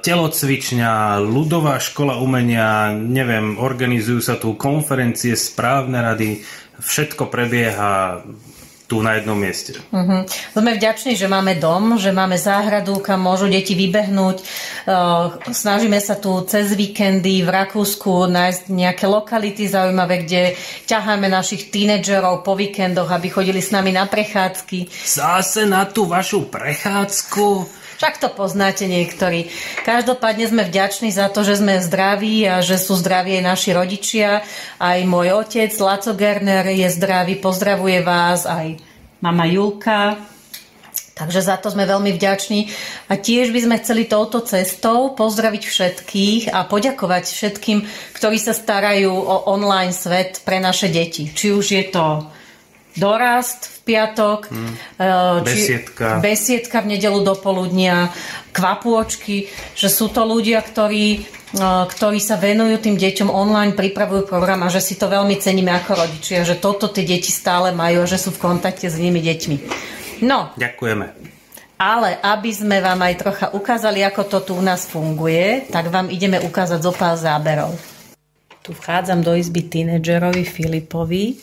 telocvičňa, 0.05 1.25
ľudová 1.25 1.81
škola 1.81 2.21
umenia, 2.21 2.93
neviem, 2.93 3.57
organizujú 3.57 4.21
sa 4.21 4.37
tu 4.37 4.53
konferencie, 4.53 5.33
správne 5.33 6.13
rady, 6.13 6.45
všetko 6.77 7.33
prebieha 7.33 8.21
tu 8.93 9.01
na 9.01 9.17
jednom 9.17 9.33
mieste. 9.33 9.73
Uh-huh. 9.89 10.21
Sme 10.53 10.77
vďační, 10.77 11.17
že 11.17 11.25
máme 11.25 11.57
dom, 11.57 11.97
že 11.97 12.13
máme 12.13 12.37
záhradu, 12.37 13.01
kam 13.01 13.25
môžu 13.25 13.49
deti 13.49 13.73
vybehnúť. 13.73 14.37
Uh, 14.85 15.33
snažíme 15.49 15.97
sa 15.97 16.13
tu 16.21 16.29
cez 16.45 16.77
víkendy 16.77 17.41
v 17.41 17.49
Rakúsku 17.49 18.29
nájsť 18.29 18.69
nejaké 18.69 19.09
lokality 19.09 19.65
zaujímavé, 19.65 20.29
kde 20.29 20.53
ťaháme 20.85 21.25
našich 21.25 21.73
tínedžerov 21.73 22.45
po 22.45 22.53
víkendoch, 22.53 23.09
aby 23.09 23.33
chodili 23.33 23.65
s 23.65 23.73
nami 23.73 23.89
na 23.89 24.05
prechádzky. 24.05 24.93
Zase 25.09 25.65
na 25.65 25.89
tú 25.89 26.05
vašu 26.05 26.53
prechádzku? 26.53 27.81
Však 27.97 28.19
to 28.19 28.29
poznáte 28.33 28.85
niektorí. 28.89 29.49
Každopádne 29.85 30.49
sme 30.49 30.63
vďační 30.65 31.13
za 31.13 31.29
to, 31.29 31.45
že 31.45 31.61
sme 31.61 31.83
zdraví 31.83 32.45
a 32.45 32.59
že 32.59 32.81
sú 32.81 32.97
zdraví 32.97 33.37
aj 33.39 33.43
naši 33.43 33.69
rodičia. 33.73 34.41
Aj 34.81 34.99
môj 35.05 35.37
otec, 35.37 35.71
Laco 35.77 36.13
Gerner, 36.17 36.65
je 36.69 36.87
zdravý, 36.89 37.37
pozdravuje 37.37 38.01
vás, 38.01 38.49
aj 38.49 38.81
mama 39.21 39.45
Julka. 39.47 40.19
Takže 41.13 41.45
za 41.45 41.61
to 41.61 41.69
sme 41.69 41.85
veľmi 41.85 42.09
vďační. 42.17 42.73
A 43.05 43.21
tiež 43.21 43.53
by 43.53 43.59
sme 43.61 43.75
chceli 43.77 44.09
touto 44.09 44.41
cestou 44.41 45.13
pozdraviť 45.13 45.63
všetkých 45.63 46.43
a 46.49 46.65
poďakovať 46.65 47.23
všetkým, 47.29 47.85
ktorí 48.17 48.37
sa 48.41 48.57
starajú 48.57 49.13
o 49.13 49.35
online 49.53 49.93
svet 49.93 50.41
pre 50.41 50.57
naše 50.57 50.89
deti. 50.89 51.29
Či 51.29 51.53
už 51.53 51.65
je 51.69 51.85
to 51.93 52.25
dorast 52.93 53.69
v 53.69 53.77
piatok, 53.89 54.53
hmm. 54.53 54.73
besiedka. 55.41 56.07
besiedka 56.21 56.77
v 56.85 56.97
nedelu 56.97 57.19
do 57.25 57.33
poludnia, 57.33 58.13
kvapôčky, 58.53 59.49
že 59.73 59.89
sú 59.89 60.13
to 60.13 60.21
ľudia, 60.21 60.61
ktorí, 60.61 61.25
eh, 61.57 61.83
ktorí 61.89 62.19
sa 62.21 62.37
venujú 62.37 62.77
tým 62.77 62.95
deťom 62.95 63.33
online, 63.33 63.73
pripravujú 63.73 64.29
program 64.29 64.61
a 64.63 64.73
že 64.73 64.79
si 64.79 64.93
to 64.95 65.09
veľmi 65.09 65.41
ceníme 65.41 65.73
ako 65.73 66.05
rodičia, 66.05 66.45
že 66.45 66.61
toto 66.61 66.87
tie 66.93 67.03
deti 67.03 67.33
stále 67.33 67.73
majú 67.73 68.05
a 68.05 68.09
že 68.09 68.21
sú 68.21 68.29
v 68.29 68.41
kontakte 68.41 68.85
s 68.85 69.01
nimi 69.01 69.19
deťmi. 69.19 69.57
No. 70.23 70.53
Ďakujeme. 70.55 71.33
Ale 71.83 72.15
aby 72.21 72.51
sme 72.53 72.79
vám 72.79 73.01
aj 73.01 73.15
trocha 73.19 73.47
ukázali, 73.51 74.05
ako 74.05 74.21
to 74.29 74.39
tu 74.45 74.51
u 74.55 74.63
nás 74.63 74.87
funguje, 74.87 75.67
tak 75.67 75.91
vám 75.91 76.07
ideme 76.07 76.39
ukázať 76.39 76.79
zo 76.79 76.93
pár 76.95 77.17
záberov. 77.19 77.75
Tu 78.63 78.71
vchádzam 78.71 79.19
do 79.19 79.35
izby 79.35 79.67
tínedžerovi 79.67 80.47
Filipovi, 80.47 81.35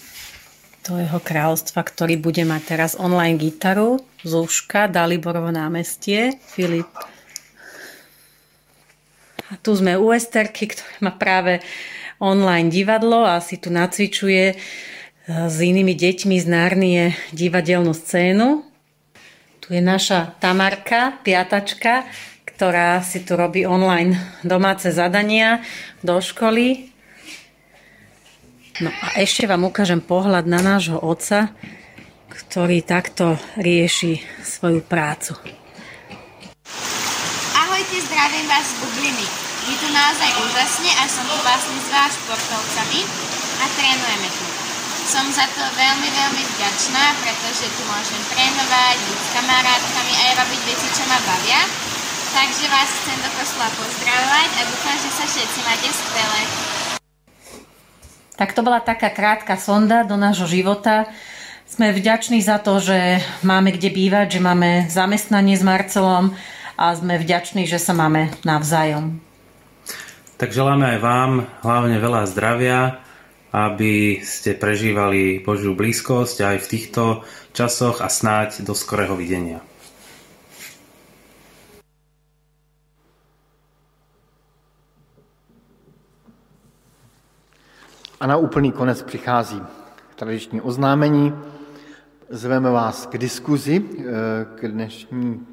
do 0.89 0.97
jeho 0.97 1.21
kráľstva, 1.21 1.85
ktorý 1.85 2.17
bude 2.17 2.45
mať 2.45 2.63
teraz 2.77 2.93
online 2.97 3.37
gitaru. 3.37 4.01
Zúška, 4.25 4.89
Daliborovo 4.89 5.53
námestie, 5.53 6.41
Filip. 6.53 6.89
A 9.51 9.59
tu 9.59 9.75
sme 9.75 9.99
u 9.99 10.15
Esterky, 10.15 10.71
ktorá 10.71 10.95
má 11.03 11.13
práve 11.13 11.59
online 12.23 12.69
divadlo 12.71 13.25
a 13.25 13.41
si 13.43 13.57
tu 13.57 13.73
nacvičuje 13.73 14.45
e, 14.53 14.57
s 15.27 15.57
inými 15.59 15.97
deťmi 15.97 16.37
z 16.39 16.47
Nárnie 16.47 17.03
divadelnú 17.33 17.97
scénu. 17.97 18.63
Tu 19.65 19.75
je 19.75 19.83
naša 19.83 20.37
Tamarka, 20.39 21.19
piatačka, 21.25 22.07
ktorá 22.45 23.01
si 23.01 23.25
tu 23.25 23.41
robí 23.41 23.65
online 23.65 24.21
domáce 24.45 24.93
zadania 24.93 25.65
do 26.05 26.21
školy. 26.21 26.90
No 28.81 28.89
a 28.89 29.21
ešte 29.21 29.45
vám 29.45 29.69
ukážem 29.69 30.01
pohľad 30.01 30.49
na 30.49 30.65
nášho 30.65 30.97
otca, 30.97 31.53
ktorý 32.33 32.81
takto 32.81 33.37
rieši 33.61 34.25
svoju 34.41 34.81
prácu. 34.81 35.37
Ahojte, 37.61 37.97
zdravím 38.01 38.49
vás 38.49 38.65
z 38.65 38.75
Bubliny. 38.81 39.27
Je 39.69 39.77
tu 39.85 39.89
naozaj 39.93 40.31
úžasne 40.33 40.91
a 40.97 41.05
som 41.13 41.29
tu 41.29 41.37
vlastne 41.45 41.77
s 41.77 41.89
vás 41.93 42.13
športovcami 42.25 43.01
a 43.61 43.65
trénujeme 43.77 44.29
tu. 44.33 44.45
Som 45.13 45.29
za 45.29 45.45
to 45.53 45.61
veľmi, 45.61 46.09
veľmi 46.09 46.43
vďačná, 46.57 47.05
pretože 47.21 47.69
tu 47.77 47.83
môžem 47.85 48.23
trénovať, 48.33 48.97
byť 48.97 49.19
s 49.21 49.29
kamarátkami 49.37 50.13
a 50.17 50.23
aj 50.25 50.33
robiť 50.41 50.61
veci, 50.65 50.89
čo 50.97 51.05
ma 51.05 51.21
bavia. 51.29 51.69
Takže 52.33 52.65
vás 52.73 52.89
chcem 52.89 53.19
do 53.21 53.31
kosla 53.37 53.69
pozdravovať 53.77 54.51
a 54.57 54.63
dúfam, 54.73 54.97
že 55.05 55.11
sa 55.13 55.25
všetci 55.29 55.59
máte 55.69 55.91
skvelé. 55.93 56.43
Tak 58.41 58.57
to 58.57 58.65
bola 58.65 58.81
taká 58.81 59.13
krátka 59.13 59.61
sonda 59.61 60.01
do 60.01 60.17
nášho 60.17 60.49
života. 60.49 61.13
Sme 61.69 61.93
vďační 61.93 62.41
za 62.41 62.57
to, 62.57 62.81
že 62.81 63.21
máme 63.45 63.77
kde 63.77 63.93
bývať, 63.93 64.27
že 64.33 64.41
máme 64.41 64.89
zamestnanie 64.89 65.61
s 65.61 65.63
Marcelom 65.63 66.33
a 66.73 66.97
sme 66.97 67.21
vďační, 67.21 67.69
že 67.69 67.77
sa 67.77 67.93
máme 67.93 68.33
navzájom. 68.49 69.21
Tak 70.41 70.57
želáme 70.57 70.97
aj 70.97 70.99
vám 71.05 71.33
hlavne 71.61 72.01
veľa 72.01 72.23
zdravia, 72.33 73.05
aby 73.53 74.25
ste 74.25 74.57
prežívali 74.57 75.45
Božiu 75.45 75.77
blízkosť 75.77 76.41
aj 76.41 76.57
v 76.65 76.71
týchto 76.73 77.03
časoch 77.53 78.01
a 78.01 78.09
snáď 78.09 78.65
do 78.65 78.73
skorého 78.73 79.21
videnia. 79.21 79.61
A 88.21 88.27
na 88.27 88.37
úplný 88.37 88.73
konec 88.73 89.03
přichází 89.03 89.63
tradiční 90.17 90.61
oznámení. 90.61 91.35
Zveme 92.31 92.71
vás 92.71 93.07
k 93.07 93.19
diskuzi, 93.19 93.85
eh, 93.99 94.03
k 94.55 94.69
dnešní, 94.69 95.47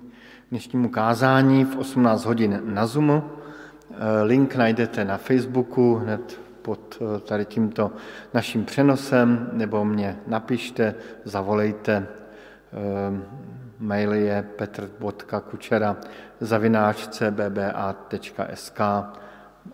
dnešnímu 0.51 0.89
kázání 0.89 1.65
v 1.65 1.77
18 1.77 2.25
hodin 2.25 2.61
na 2.63 2.87
Zoomu. 2.87 3.23
Eh, 3.23 4.23
link 4.23 4.55
najdete 4.55 5.05
na 5.05 5.17
Facebooku 5.17 5.95
hned 5.95 6.39
pod 6.61 7.01
eh, 7.01 7.19
tady 7.19 7.45
tímto 7.45 7.91
naším 8.33 8.65
přenosem, 8.65 9.49
nebo 9.53 9.85
mě 9.85 10.19
napište, 10.27 10.95
zavolejte. 11.23 12.07
Mail 13.79 14.13
je 14.13 14.45
petr.kučera 14.55 15.97
zavináč 16.39 17.07
cbba.sk 17.07 18.79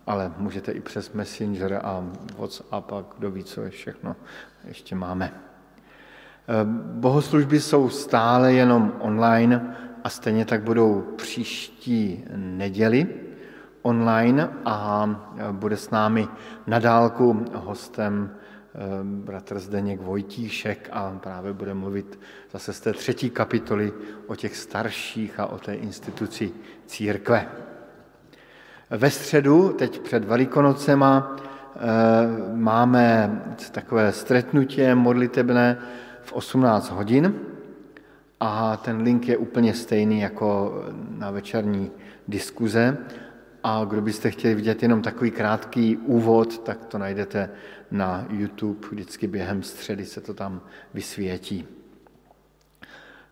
ale 0.07 0.31
můžete 0.37 0.71
i 0.71 0.81
přes 0.81 1.13
Messenger 1.13 1.81
a 1.83 2.03
WhatsApp 2.37 2.91
a 2.91 3.05
kdo 3.17 3.31
ví, 3.31 3.43
co 3.43 3.61
je 3.61 3.69
všechno 3.69 4.15
ještě 4.65 4.95
máme. 4.95 5.33
Eh, 6.47 6.65
bohoslužby 6.93 7.59
jsou 7.59 7.89
stále 7.89 8.53
jenom 8.53 8.93
online 8.99 9.75
a 10.03 10.09
stejně 10.09 10.45
tak 10.45 10.63
budou 10.63 11.01
příští 11.01 12.23
neděli 12.35 13.07
online 13.81 14.49
a 14.65 15.09
eh, 15.37 15.51
bude 15.51 15.77
s 15.77 15.89
námi 15.89 16.27
na 16.67 16.79
dálku 16.79 17.45
hostem 17.53 18.31
eh, 18.31 18.77
bratr 19.03 19.59
Zdeněk 19.59 20.01
Vojtíšek 20.01 20.89
a 20.91 21.19
právě 21.23 21.53
bude 21.53 21.73
mluvit 21.73 22.19
zase 22.51 22.73
z 22.73 22.79
té 22.79 22.93
třetí 22.93 23.29
kapitoly 23.29 23.93
o 24.27 24.35
těch 24.35 24.57
starších 24.57 25.39
a 25.39 25.45
o 25.45 25.57
té 25.57 25.75
instituci 25.75 26.51
církve. 26.85 27.47
Ve 28.97 29.09
středu, 29.09 29.69
teď 29.69 29.99
před 29.99 30.25
Velikonocema, 30.25 31.37
eh, 31.75 31.79
máme 32.55 33.41
takové 33.71 34.11
stretnutí 34.11 34.81
modlitebné 34.93 35.77
v 36.21 36.33
18 36.33 36.89
hodin 36.89 37.35
a 38.39 38.77
ten 38.77 39.01
link 39.01 39.27
je 39.27 39.37
úplně 39.37 39.73
stejný 39.73 40.21
jako 40.21 40.81
na 41.17 41.31
večerní 41.31 41.91
diskuze. 42.27 42.97
A 43.63 43.85
kdo 43.85 44.01
byste 44.01 44.31
chtěli 44.31 44.55
vidět 44.55 44.83
jenom 44.83 45.01
takový 45.01 45.31
krátký 45.31 45.97
úvod, 45.97 46.59
tak 46.59 46.85
to 46.85 46.97
najdete 46.97 47.49
na 47.91 48.25
YouTube, 48.29 48.87
vždycky 48.91 49.27
během 49.27 49.63
středy 49.63 50.05
se 50.05 50.21
to 50.21 50.33
tam 50.33 50.61
vysvětí. 50.93 51.67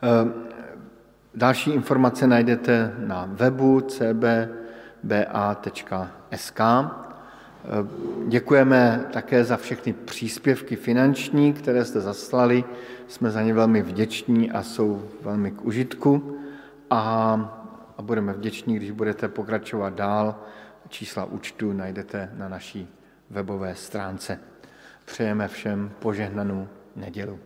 Eh, 0.03 0.31
další 1.35 1.71
informace 1.71 2.27
najdete 2.27 2.95
na 3.05 3.29
webu 3.31 3.81
cb 3.81 4.23
ba.sk. 5.03 6.61
Děkujeme 8.27 9.05
také 9.13 9.43
za 9.43 9.57
všechny 9.57 9.93
příspěvky 9.93 10.75
finanční, 10.75 11.53
které 11.53 11.85
jste 11.85 12.01
zaslali. 12.01 12.63
Jsme 13.07 13.31
za 13.31 13.41
ně 13.41 13.53
velmi 13.53 13.81
vděční 13.81 14.51
a 14.51 14.63
jsou 14.63 15.09
velmi 15.21 15.51
k 15.51 15.65
užitku. 15.65 16.37
A, 16.89 16.99
a 17.97 18.01
budeme 18.01 18.33
vděční, 18.33 18.75
když 18.75 18.91
budete 18.91 19.27
pokračovat 19.27 19.93
dál. 19.93 20.35
Čísla 20.89 21.25
účtu 21.25 21.73
najdete 21.73 22.29
na 22.37 22.49
naší 22.49 22.87
webové 23.29 23.75
stránce. 23.75 24.39
Přejeme 25.05 25.47
všem 25.47 25.91
požehnanou 25.99 26.67
nedělu. 26.95 27.39